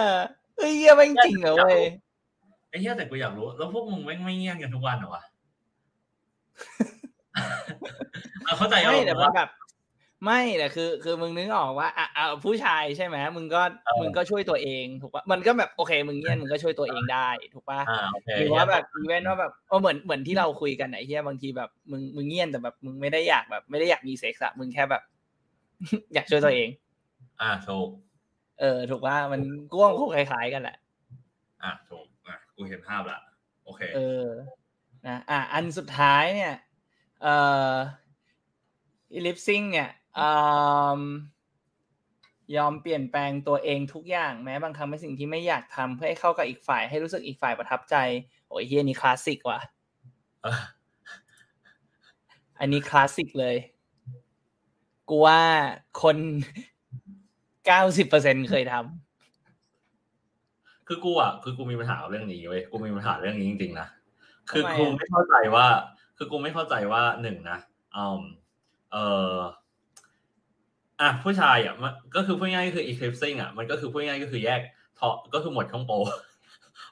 [0.57, 1.81] เฮ้ยเฮียแม่งจริงเหรอเว้ย
[2.71, 5.23] ไอ้เหี้ยแต่กูอยากรู้ แล้วพวกมึงไม่งไม่เงียบกันทุกวันเหรอวะ
[8.45, 9.51] เอาเข้าใจเอาไม่แต่ว่าว่าแบบ
[10.27, 25.03] ไม่แต่คือ คือมึงนึกออกว่าอะอะผู้ชายใช่ไหมมึงก็เออมึงก็ช่วยตัวเองถูกปะมันก็แบบโอเค มึงเงี่ยนมึงก็ช่วยตัวเองได้ถูกปะอ่าโอเคหรือว่าแบบอีเวนต์ว่าแบบเออเหมือนเหมือนที่เราคุยกันไหนเหี้ยบางทีแบบมึงมึงเงี่ยนแต่แบบมึงไม่ได้อยากแบบ ไม่ได้อยากมีเซ็กซ์อะมึงแค่แบบ
[26.15, 26.69] อยากช่วยตัวเอง
[27.41, 27.89] อ่าถูก
[28.61, 29.41] เออ ถูกว่ามัน
[29.73, 30.77] ก้วงคู่คล้ายๆกันแหละ
[31.63, 33.19] อะถูกอะกูเห็นภาพละ
[33.65, 34.27] โอเค เออ
[35.07, 36.55] นะอะอันสุดท้ายเนี่ย
[37.23, 37.35] เอ่
[37.71, 37.73] อ
[39.15, 40.06] eclipsing เนี่ยอืม
[42.57, 47.97] ยอมเปลี่ยนแปลงตัวเองทุกอย่างแม้บางครั้งเป็นสิ่งที่ไม่อยากทำเพื่อให้เข้ากับอีกฝ่ายให้รู้สึกอีกฝ่ายประทับใจ
[48.49, 49.61] โอ้ยเหี้ยนี่คลาสสิกว่ะ
[50.43, 50.61] เออ
[52.61, 53.57] อันนี้คลาสสิกเลย
[55.09, 55.41] กูว่า
[56.03, 56.17] คน
[57.67, 58.75] เก้าสิบเปอร์เซ็นเคยท
[60.89, 63.89] คือกูอะคือกูมีปัญหากับเรื่องนี้เว้ยกูมีปัญหาเรื่องนี้จริงๆนะ
[64.51, 65.67] คือทำไมกูอะไม่เข้าใจว่า
[66.17, 67.59] คือกูไม่เข้าใจว่าหนึ่งนะ
[67.97, 68.21] อืม
[68.93, 68.99] เอ
[69.33, 69.37] อ
[71.01, 74.61] อะผู้ชายอะมันก็คือพูดง่ายๆก็คือ eclipsing อะมันก็คือพูดง่ายๆก็คือแยก
[74.99, 75.97] ทอก็คือหมดช่องโปร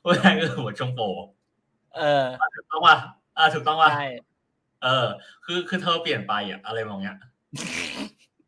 [0.03, 2.25] พูดง่ายๆก็คือหมดช่องโปรำเออ
[2.55, 2.97] ถูกต้องป่ะ
[3.39, 4.07] อ่าถูกต้องป่ะใช่
[4.85, 5.07] เออ
[5.45, 7.17] คือคือเธอเปลี่ยนไปอะอะไรมองเนี้ย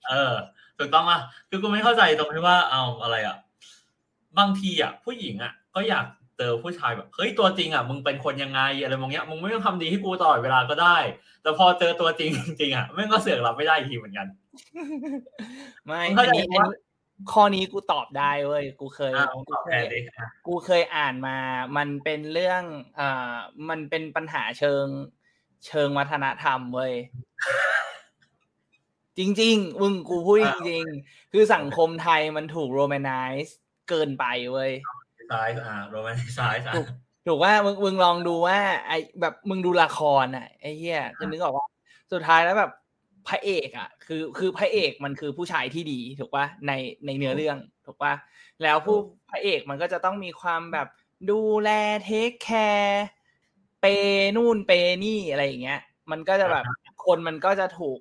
[0.08, 0.34] เออ
[0.78, 3.36] ถูกต้องป่ะคือกูไม่เข้าใจตรงที่ว่าเอาอะไรอะ
[4.38, 6.06] บางทีอะ ผู้หญิงอะ ก็อยาก
[6.38, 10.96] เจอผู้ชายแบบเฮ้ยตัวจริงอะมึงเป็นคนยังไงอะไรมองเนี้ยมึงไม่ต้องทำดีให้กูตลอดเวลาก็ได้
[11.42, 12.30] แต่พอเจอตัวจริง
[12.60, 14.26] จริงๆอะแม่งก็เสือกรับไม่ได้อีกทีเหมือนกัน
[15.86, 16.78] ไม่มึงอัเข้านใจนี้อันว่านี้
[17.32, 21.36] ข้อนี้กูตอบได้เว้ยกูเคยอะกูตอบเคแทนยดิอะกูเคยอ่านมา
[21.76, 22.62] มันเป็นเรื่อง
[23.00, 23.34] อ่า
[23.68, 24.86] มันเป็นปัญหาเชิง
[25.66, 26.94] เชิงวัฒนธรรมเว้ย
[29.18, 33.10] จริงๆมึงกูพูดจริงๆคือสังคมไทยมันถูกโรแมนไน
[33.44, 33.56] ซ์
[33.88, 34.72] เกินไปเว้ย
[35.32, 36.86] ซ้ายอะโรแมนติกซ้ายอะถูก
[37.26, 41.66] ถูกว่ามึงมึงลองดูว่า ไอแบบมึงดูละครอะไอ้เหี้ยคือนึกออกว่า
[42.12, 42.70] สุดท้ายแล้วแบบ
[43.28, 46.72] พระเอกอะคือคือพระเอกมันคือผู้ชายที่ดีถูกป่ะใน
[47.06, 48.12] ในเนื้อเรื่องถูกป่ะ
[48.62, 48.98] แล้วผู้
[49.30, 50.88] พระเอกมันก็จะต้องมีความแบบ
[51.30, 51.70] ดูแล
[52.04, 52.50] เทคแค
[52.80, 53.06] ร์
[53.80, 53.86] เป
[54.36, 54.72] นู่นเป
[55.02, 56.64] นี่อะไรอย่างเงี้ย มันก็จะแบบ
[57.04, 57.98] คนมันก็จะถูก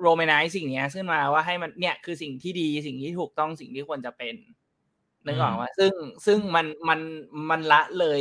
[0.00, 4.34] โรแมนไนซ์สิ่งเนี้ยขึ้นมาว่าให้มันเนี่ยคือสิ่งที่ดีสิ่งที่ถูกต้องสิ่งที่ควรจะเป็น
[5.26, 5.92] นึกออกว่าซึ่ง
[6.26, 7.00] ซึ่งมันมัน
[7.50, 8.20] มันละเลย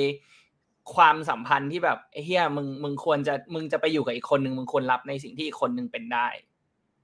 [0.96, 6.28] ความสัมพันธ์ที่แบบไอ้เฮียมึงมึงควรจะมึงจะไปอยู่กับอีกคนหนึ่งมึงควรรับในสิ่งที่อีกคนหนึ่งเป็นได้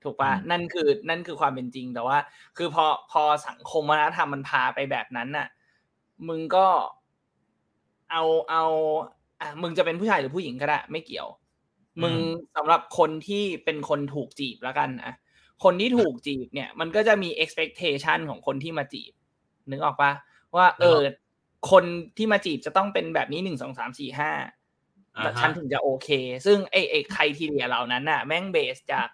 [0.04, 2.18] ถูกปะนั่นคือนั่นคือความเป็นจริงแต่ว่า
[2.58, 5.48] คือพอพอสังคมวัฒนธรรมมันพาไปแบบนั้นน่ะ
[6.28, 6.68] มึงก็
[8.12, 8.64] เอาเอา
[9.42, 11.28] อะมึงจะเป็นผู้ชายหรือผู้หญิงก็ได้ไม่เกี่ยว
[12.04, 12.16] มึง
[12.56, 15.14] สำหรับคนที่เป็นคนถูกจีบแล้วกันนะ
[15.64, 19.14] คนที่ถูกจีบเนี่ย มันก็จะมี expectation ของคนที่มาจีบ
[19.72, 20.12] นึกออกปะ
[20.56, 21.00] ว่าเออ
[21.72, 21.84] คน
[22.18, 24.32] ที่มาจีบจะต้องเป็นแบบนี้หนึ่งสองสามสี่ห้า
[25.18, 26.10] อ่าฮะฉันถึงจะโอเค
[26.46, 29.08] ซึ่งไอ้ไอ้ใครทีเรียเหล่านั้นน่ะ แม่งเบสจาก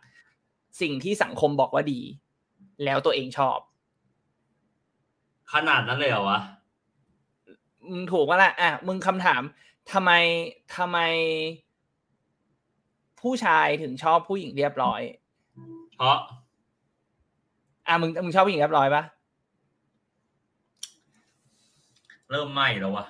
[0.82, 2.02] สิ่งที่สังคมบอกว่าดี
[2.86, 3.60] แล้วตัวเองชอบ
[5.54, 6.40] ขนาดนั้นเลยเหรอวะ
[7.90, 9.42] มึงถูกว่าล่ะอะมึงคำถาม
[9.92, 10.12] ทำไม
[10.78, 10.98] ทำไม
[13.22, 15.02] ผู้ชายถึงชอบผู้หญิงเรียบร้อย
[15.96, 16.18] เพราะ
[17.88, 19.04] อะมึงมึงชอบผู้หญิงเรียบร้อยปะ
[22.32, 23.06] เริ่มไหม้แล้ววะ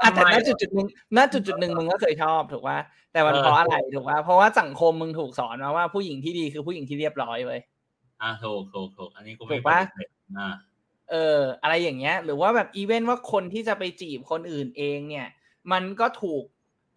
[0.00, 2.76] อะแต่ทำไมณจุดจุดหนึ่งณจุดจุดหนึ่งมึงก็เคยชอบถูกว่า
[3.12, 7.60] แต่มันเออเพราะอะไรถูกว่า เพราะว่าสังคมมึงถูกสอนมาว่าผู้หญิงที่ดีคือผู้หญิงที่เรียบร้อยเว้ย
[8.22, 10.08] อ่าถูกถูกถูกอันนี้กูถูไม่กปะปฏิเสธ
[10.38, 10.48] อ่า
[11.10, 15.28] เออ อะไรอย่างเงี้ย หรือว่าแบบอีเวนต์ว่าคนที่จะไปจีบคนอื่นเองเนี่ย
[15.72, 16.42] มันก็ถูก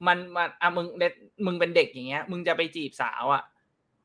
[0.07, 1.07] มันมันอะมึงเด็
[1.45, 3.43] มึงเป็นเด็กอย่างเงี้ย มึงจะไปจีบสาวอะ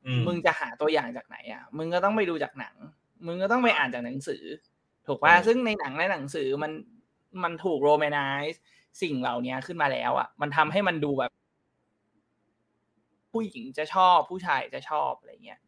[0.07, 2.75] อืมมึงจะหาตัวอย่างจากไหนอะ มึงก็ต้องไปดูจากหนัง
[3.27, 4.43] มึงก็ต้องไปอ่านจากหนังสือ
[5.11, 6.73] ถูกป่ะเออซึ่งในหนังและหนังสือมัน
[7.43, 8.19] มันถูกโรแมนไน
[8.53, 8.63] ซ์
[9.03, 11.31] สิ่งเหล่านี้ขึ้นมาแล้วอะ มันทำให้มันดูแบบ
[13.33, 15.61] ผู้หญิงจะชอบผู้ชายจะชอบอะไรเงี้ย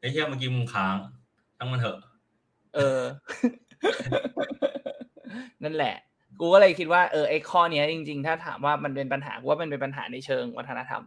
[0.00, 0.96] ไอ้เหี้ยเมื่อกี้มึงค้าง
[1.58, 1.98] ทั้งมันเถอะ
[2.74, 3.00] เออ
[5.62, 5.94] นั่นแหละ
[6.40, 11.02] กูก็เลยคิดว่าเออไอ้ข้อเนี้ยจริง ๆ ถ้าถามว่ามันเป็นปัญหากูว่ามันเป็นปัญหาในเชิงวัฒนธรรม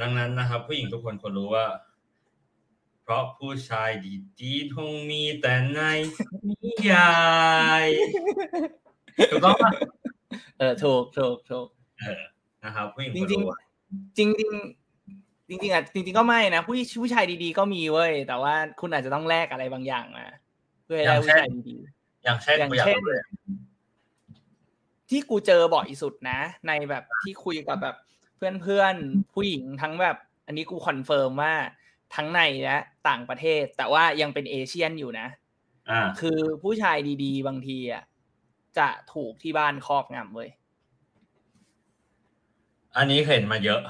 [0.00, 1.89] ดังนั้นนะครับ ผู้หญิงทุกคนควรรู้ว่าเพ
[3.10, 3.90] ราะผู้ชาย
[4.40, 5.80] ดีๆคงมีแต่ใน
[6.62, 7.12] นิยา
[7.84, 7.86] ย
[9.30, 9.72] ถูกต้องปะ
[10.58, 11.68] เออถูกถูกถูก
[12.00, 12.22] เออ
[12.64, 20.26] นะครับผู้หญิงจควรริงรู้ว่าๆจริงจริงๆจริงๆอะจริง ๆก็ไม่นะผู้ผู้ชายดีๆก็มีเว้ยแต่ว่าคุณอาจจะต้องแลกอะไรบางอย่างมา
[20.84, 21.76] เพื่อให้ได้ผู้ชายดี
[22.24, 27.96] อย่างเช่นอย่างกูอยากเช่นรู้เลยๆที่กูเจอบ่อยสุดนะ ในแบบที่คุยกับแบบ
[28.36, 31.54] เพื่อนๆผู้หญิงทั้งแบบ อันนี้กู confirm ว่า
[32.14, 35.26] ทั้งในและต่างประเทศ แต่ว่ายังเป็น Asian อยู่นะ
[35.90, 38.02] อ่าคือผู้ชายดีๆ บางทีอะ
[38.78, 40.50] จะถูกที่บ้านครอบงำเว้ย
[42.96, 43.80] อันนี้เห็นมาเยอะ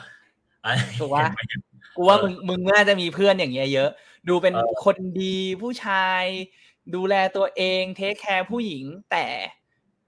[0.65, 1.61] อันนี้ถูกปะเห็นมาเยอะ
[1.97, 3.91] กูว่ามึงมึงน่าจะมีเพื่อนอย่างเงี้ยเยอะ
[4.29, 6.25] ดูเป็นเออคนดีผู้ชาย
[6.95, 9.27] ดูแลตัวเองเทคแคร์ผู้หญิง แต่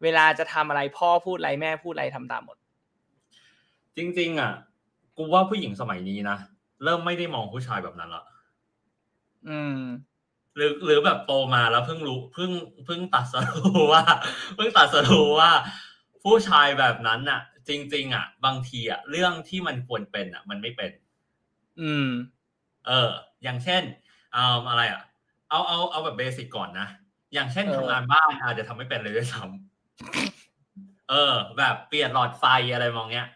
[0.03, 2.57] เวลาจะทำอะไรพ่อพูดอะไรแม่พูดอะไรทำตามหมด
[3.97, 4.53] จริง ๆ อะ
[5.17, 6.37] กูว่าผู้หญิงสมัยนี้นะ
[6.85, 8.25] เริ่มไม่ได้มองผู้ชายแบบนั้นละ
[9.49, 9.79] อืม
[10.57, 12.51] หรือหรือแบบโตมาแล้วเพิ่งรู้เพิ่ง
[12.87, 14.03] เพิ่งตัดสรู้ว่า
[14.57, 15.51] เพิ่งตัดสรู้ว่า
[16.23, 20.91] ผู้ชายแบบนั้นน่ะ จริง ๆ อะ บางทีอะเรื่องที่มันควรเป็นอะ มันไม่เป็น
[21.81, 22.09] อืม
[22.87, 23.11] เออ
[23.43, 23.83] อย่างเช่น
[24.33, 25.03] เอาอะไรอะ
[25.51, 26.89] เอาเอาเอาแบบเบสิกก่อนนะ
[27.35, 33.29] อย่างเช่นเออทำงานบ้านอาจจะทำไม่เป็นเลยด้วยซ้ำเออ แบบเปลี่ยนหลอดไฟอะไรมองเงี้ย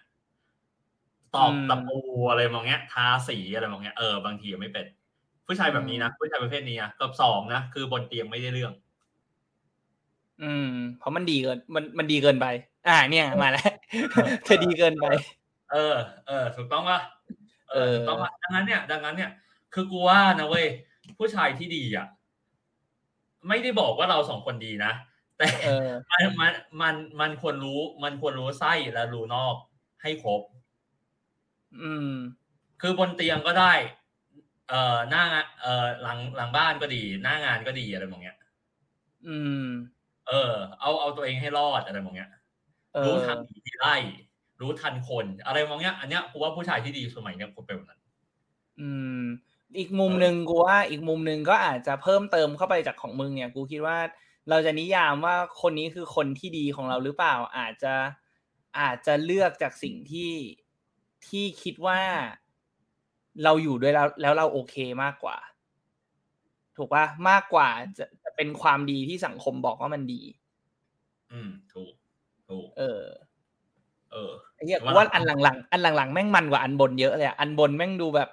[1.35, 1.99] ตอกตะปู
[2.31, 4.87] อะไรมองเงี้ยทาสีอะไรมองเงี้ยเออบางทีไม่เป็น
[5.47, 8.73] ผู้ชายแบบนี้นะผู้ชายประเภทนี้นะกับสองนะคือบนเตียงไม่ได้เรื่อง
[10.43, 12.47] อืม เพราะมันดีเกินมันมันดีเกินไป
[12.89, 13.65] อ่า เนี่ยมาแล้ว
[14.45, 15.07] เธอดีเกินไป
[15.73, 15.97] เออ
[16.27, 17.01] เออถูกต้องป่ะ
[17.73, 19.31] เออเออถูกต้องป่ะดังนั้นเนี่ย ดังนั้นเนี่ย
[19.75, 20.67] คือกูว่านะเว้ย
[21.19, 22.07] ผู้ชายที่ดีอะ
[23.49, 24.93] ไม่ได้บอกว่าเราสองคนดีนะ
[25.37, 29.55] แต่เออมันมันมันมันควรรู้ มันควรรู้ไส้และรู้นอก
[30.03, 30.43] ให้ครบ
[31.83, 32.11] อืม
[32.81, 33.73] คือบนเตียงก็ได้
[34.69, 38.37] เอ่อหน้างานเอ่อหลังหลังบ้านก็ดี หน้างานก็ดีอะไรแบบเนี้ย
[39.29, 39.65] อืม
[40.29, 42.31] เออ เอาเอาตัวเองให้รอดอะไรแบบเนี้ย
[42.95, 43.97] เอรู้อทันผีที่ไล่
[44.61, 48.01] รู้ทันคน อะไรมองเนี้ย อันเนี้ยกูว่าผู้ชายที่ดีสมัยเนี้ยควรเป็นแบบนั้น
[48.81, 48.89] อื
[49.21, 49.23] ม
[49.79, 53.99] อีกมุมหนึ่งกูว่าอีกมุมหนึ่งก็อาจจะเพิ่มเติมเข้าไปจากของมึงเนี่ย กูคิดว่า
[54.51, 57.95] เราจะนิยามว่าคนนี้คือคนที่ดีของเราหรือเปล่า อาจจะ
[58.81, 60.31] อาจจะเลือกจากสิ่งที่
[61.29, 62.01] ที่คิดว่า
[63.45, 65.37] เราอยู่ด้วยแล้วแล้วเราโอเคมากกว่า
[66.77, 67.69] ถูกปะมากกว่า
[67.99, 70.23] จะจะเป็นความดีที่สังคมบอกว่ามันดี
[71.33, 71.93] อืมถูก
[72.49, 73.03] ถูกเออ
[74.13, 78.29] เออไอ้เหี้ยว่ากูว่าอันหลังๆอันหลังๆแม่งมันกว่าอันบนเยอะเลยอะอันบนแม่งดูแบบ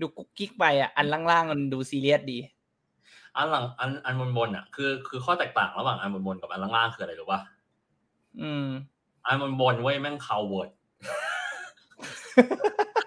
[0.00, 2.38] ดูกุ๊กกิ๊กไปอะอันล่างๆมันดูซีเรียสดี
[3.36, 7.40] อันหลังอันอันบนบนอะคือคือข้อแตกต่างระหว่างอันบนบนกับอันล่างๆคืออะไรรู้ป่ะ
[8.40, 8.66] อืม
[9.26, 10.70] อันบนบนเว้ยแม่งคาวเวิร์ด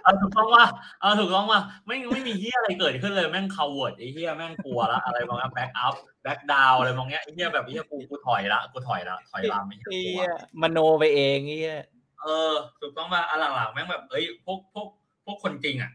[0.04, 0.66] เอาถูกต้องว่า
[1.02, 11.80] เอาถูกต้องว่าไม่ไม่มีเฮียอะไรเกิดขึ้นเลยแม่งคาวเวิร์ดไอ้เฮียแม่งกลัวละอะไรบางอย่างแบ็กอัพแบ็กดาวอะไรบางอย่างไอ้เฮียแบบไอ้เฮียกูกูถอยละกูถอยละถอยลามไม่ไอ้เฮียกลัเหี้วยมโนไปเองไอ้เหี้ย
[12.22, 14.88] เออถูกต้องว่าอันหลังๆแม่งแบบเอ้ยพวกพวก
[15.26, 15.92] พวกคนจริงอะ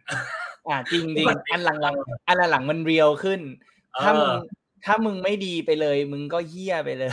[0.68, 3.40] อ่าจริงจริงปกติอันหลังๆอันหลังๆมัน real ขึ้น
[3.94, 4.34] เออถ้ามึง
[4.86, 7.12] ถ้ามึงไม่ดีไปเลย มึงก็เหี้ยไปเลย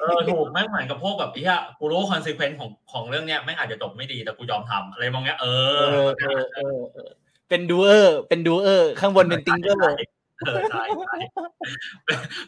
[0.00, 5.46] เออถูกแม่งเหมือนกับพวกแบบไอ้เหี้ยกูรู้ consequence ของของเรื่องเนี้ยแม่งอาจจะจบไม่ดีแต่กูยอมทำอะไรบางอย่างเอ
[5.78, 7.10] เอออเออเออเออ
[7.48, 9.96] เป็น doer เป็น doer ข้างบนเป็น thinker
[10.46, 11.16] เออใช่ใช่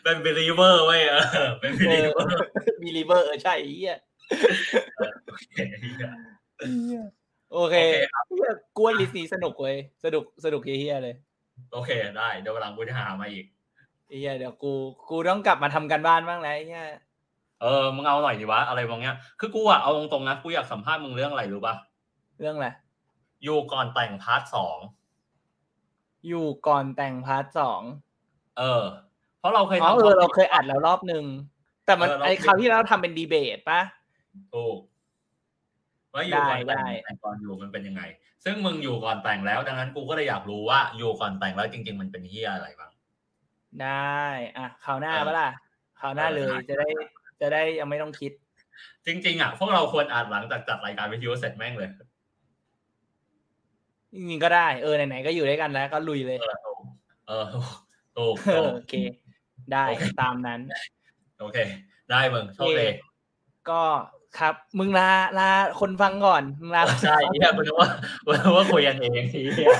[0.02, 2.26] เป็นเป็น believer เว้ยเออเป็นเออ believer
[2.82, 3.96] มีลีเวอร์เออใช่ไอ้เหี้ย
[5.28, 5.54] โอเค
[7.52, 7.76] โอเค
[8.12, 11.14] ครับเหี้ยกวน list นี้สนุกเว้ยสนุกสนุกเหี้ยๆเลย
[11.72, 13.44] โอเคได้ เดี๋ยววันหลังกูจะหามาอีก
[14.10, 14.72] ไอ้เหี้ยเดี๋ยวกู
[15.10, 16.86] กูต้องกลับมาทำการบ้านบ้างแล้วไอ้เหี้ย
[17.62, 21.74] เออมึงเอาหน่อยดิวะอะไรบางอย่างคือกูอะเอาตรงๆนะกูอยากสัมภาษณ์มึงเรื่องอะไรรู้ป่ะ
[22.40, 22.68] เรื่องอะไร
[23.44, 24.78] อยู่ก่อนแต่ง part สอง
[26.28, 27.82] อยู่ก่อนแต่ง part สอง
[28.58, 28.84] เออ
[29.38, 31.24] เพราะเราเคยอ๋อทำ เออเราเคยอัดแล้วรอบหนึ่ง
[31.86, 33.80] แต่มันเออรอบไอ้คราวที่เราทำเป็นดีเบตปะ
[34.54, 34.78] ถูก
[36.14, 38.02] ว่าอยู่ก่อนแต่งแต่งก่อนอยู่มันเป็นยังไง
[38.44, 42.90] ซึ่งมึงอยู่ก่อนแต่งแล้ว ดังนั้นกูก็เลยอยากรู้ว่าอยู่ก่อนแต่งแล้วจริง ๆ มันเป็นเฮียอะไรบ้าง
[43.82, 44.20] ได้
[44.58, 45.50] อะคราวหน้าปะล่ะ
[46.00, 46.88] คราวหน้าเลยจะได้
[47.40, 48.32] จะได้ยังไม่ต้องคิด
[49.06, 51.90] จริง ๆ อะ พวกเราควรอ่านหลังจากจัดรายการวิทยุเสร็จแม่งเลย
[54.14, 56.56] จริงๆก็ได้เออไหนๆก็อยู่ด้วยกันแล้ว ก็ลุยเลย เออ
[57.28, 57.44] เออ
[58.16, 58.34] ถูก
[58.74, 58.94] โอเค
[59.72, 59.84] ได้
[60.20, 60.60] ตามนั้น
[61.40, 61.58] โอเค
[62.10, 62.86] ได้มึงโชคดี
[63.70, 63.82] ก็
[64.38, 65.50] ครับ มึงลาลา
[65.80, 67.88] คนฟังก่อนมึงลาใช่เนี่ยคุณว่า
[68.54, 69.72] ว่าคุยกันเองทีเดียว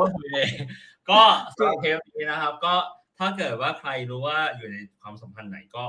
[0.00, 0.50] ว่าคุยเอง
[1.10, 1.20] ก็
[1.56, 2.74] สำหรับเทปนี้นะครับ ก็
[3.18, 5.84] ถ้าเกิดว่าใครรู้ว่าอยู่ในความสัมพันธ์ไหนก็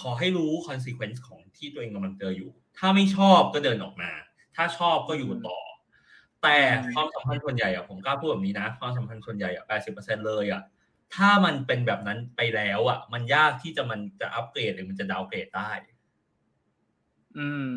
[0.00, 4.10] ขอให้รู้ consequence ของที่ตัวเองกำลังเจออยู่ ถ้าไม่ชอบก็เดินออกมา
[4.56, 5.58] ถ้าชอบก็อยู่ต่อ
[6.42, 6.56] แต่
[6.94, 10.62] ความสัมพันธ์ส่วนใหญ่อะผมกล้าพูดแบบนี้นะความสัมพันธ์ส่วนใหญ่อะแปดสิบเปอร์เซ็นเลยอะ
[11.14, 15.70] ถ้ามันเป็นแบบนั้นไปแล้วอะมันยากที่จะมันจะอัปเกรดหรือมันจะดาวเกรดได้
[17.38, 17.70] อืม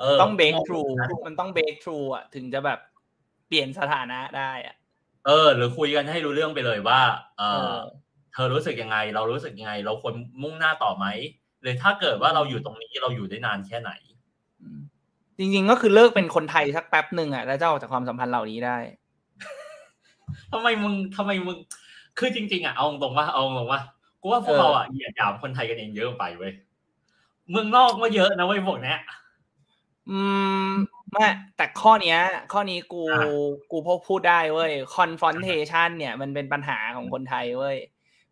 [0.00, 0.82] เออต้องเบรกทรู
[1.26, 2.80] มันต้องเบรกทรูอะ ถึงจะแบบ
[3.48, 4.76] เปลี่ยนสถานะได้อะ
[5.26, 7.00] เออ หรือคุยกันให้รู้เรื่องไปเลยว่า
[7.38, 7.78] เอเอออ
[8.32, 11.06] เธอรู้สึกยังไง เรารู้สึกยังไง เราควรมุ่งหน้าต่อไหม
[11.62, 13.90] หรือถ้าเกิดว่าเราอยู่ตรงนี้เราอยู่ได้นานแค่ไหน
[14.60, 14.78] อืม
[15.38, 18.78] จริง ๆ ก็คือเลิกเป็นคนไทยสักแป๊บหนึ่งอะแล้วจะออกจากความสัมพันธ์เหล่านี้ได้
[20.52, 21.56] ทำไมมึงทำไมมึง
[22.18, 23.80] คือจริง ๆ อะเอาตรงว่าเอาตรงว่า
[24.20, 26.52] กูว่าพวกเออเราอะเหยียดหยามคนไทยกันเองเยอะไปเว้ย
[27.50, 28.98] เมืองนอกก็เยอะนะเว้ยพวกเนี้ย
[30.10, 30.20] อื
[30.68, 30.70] ม
[31.12, 32.18] ไม่แต่ข้อเนี้ย
[32.52, 33.24] ข้อนี้กูอะ
[33.70, 37.76] กูพกพูดได้เว้ย confrontation เนี่ยมันเป็นปัญหาของคนไทยเว้ย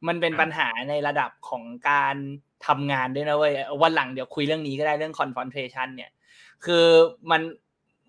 [0.07, 2.17] มันเป็นอะปัญหาในระดับของการ
[2.67, 6.11] ทำงานด้วยนะเว้ยวันหลังเดี๋ยวคุยเรื่องนี้ก็ได้เรื่อง confrontation เนี่ย
[6.65, 6.85] คือ
[7.31, 7.43] มัน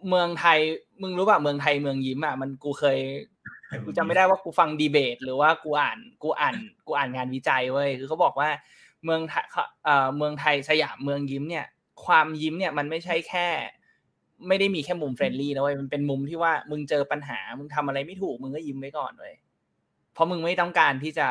[0.09, 0.59] เมืองไทย
[1.01, 2.99] มึงรู้ป่ะเมืองไทยเมืองยิ้มอะมันกูเคย
[3.86, 6.55] กูจำไม่ได้ว่ากูฟังดีเบต หรือว่ากูอ่านกูอ่าน
[6.88, 8.49] กูอ่านงานวิจัยเว้ยคือเขาบอกว่า
[9.03, 9.45] เมืองไทย
[9.86, 11.65] เอ่อเมืองไทยสยามเมืองยิ้มเนี่ย
[12.05, 13.47] ความยิ้มเนี่ยมันไม่ใช่แค่
[14.47, 19.33] ไม่ได้มีแค่มุม friendly นะเว้ยมันเป็นมุมที่ว่ามึงเจอปัญหา มึงทำอะไรไม่ถูก มึงก็ยิ้มไว้ก่อนเว้ย
[20.13, 21.27] เพราะมึงไม่ต้องการที่จะ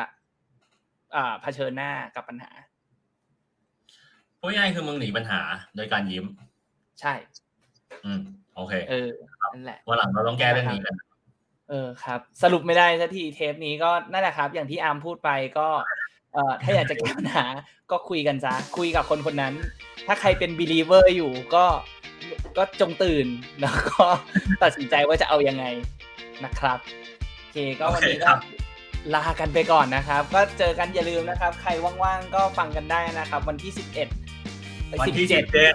[1.15, 2.51] อ่าเผชิญหน้ากับปัญหา
[4.39, 5.41] พูดง่ายๆคือมึงหนีปัญหา
[5.75, 6.25] โดยการยิ้ม
[7.01, 7.13] ใช่
[8.05, 8.21] อืม
[8.55, 9.09] โอเค เออ
[9.53, 10.95] นั่นแหละวันหลังเราต้องแก้เรื่องนี้กัน
[11.69, 15.67] เออครับ สรุปไม่ได้สักทีเทปนี้ก็นั่นแหละครับ อย่างที่อาร์มพูดไปก็
[16.33, 17.45] เอ่อถ้าอยากจะแก้ปัญหา
[17.91, 19.53] ก็คุยกันซะคุยกับคนคนนั้น
[20.07, 21.65] ถ้าใครเป็น believer อยู่ก็
[22.57, 23.27] ก็จงตื่น
[23.61, 24.03] แล้วก็
[24.63, 25.65] ตัดสินใจว่าจะเอายังไง
[26.45, 26.79] นะครับ
[27.37, 28.39] โอเคก็วันนี้โอเคคก็รับ
[29.15, 31.71] ลากันไปก่อนนะครับ ก็เจอกันอย่าลืมนะครับ ใคร
[32.03, 34.07] ว่างๆก็ฟังกันได้นะครับ วันที่สิบเอ็ด
[35.01, 35.73] วันที่เจ็เจ็ดดเจ็ด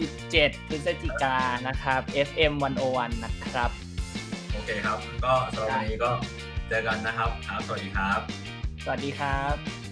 [0.00, 2.52] สิบเจ็ดพฤศจิกายนนะครับ FM
[2.84, 3.70] 101นะครับ
[4.52, 6.10] โอเคครับ ก็สำหรับวันนี้ก็
[6.68, 8.20] เจอกันนะครับครับ สวัสดีครับ
[8.84, 9.87] สวัสดีครับ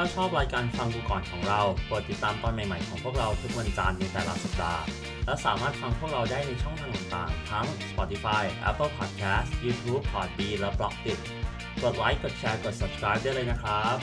[0.00, 4.84] ถ้าชอบรายการฟังกูก่อนของเราโปรดติดตามตอนใหม่ๆของพวกเราทุกวันจันทร์ในแต่ละสัปดาห์
[5.26, 11.18] และสามารถฟังพวกเราได้ในช่องทางต่างๆ ทั้ง Spotify, Apple Podcast, YouTube, Podbean และ Blogdit
[11.82, 13.96] กดไลค์ กดแชร์ กด subscribe ได้เลยนะครับ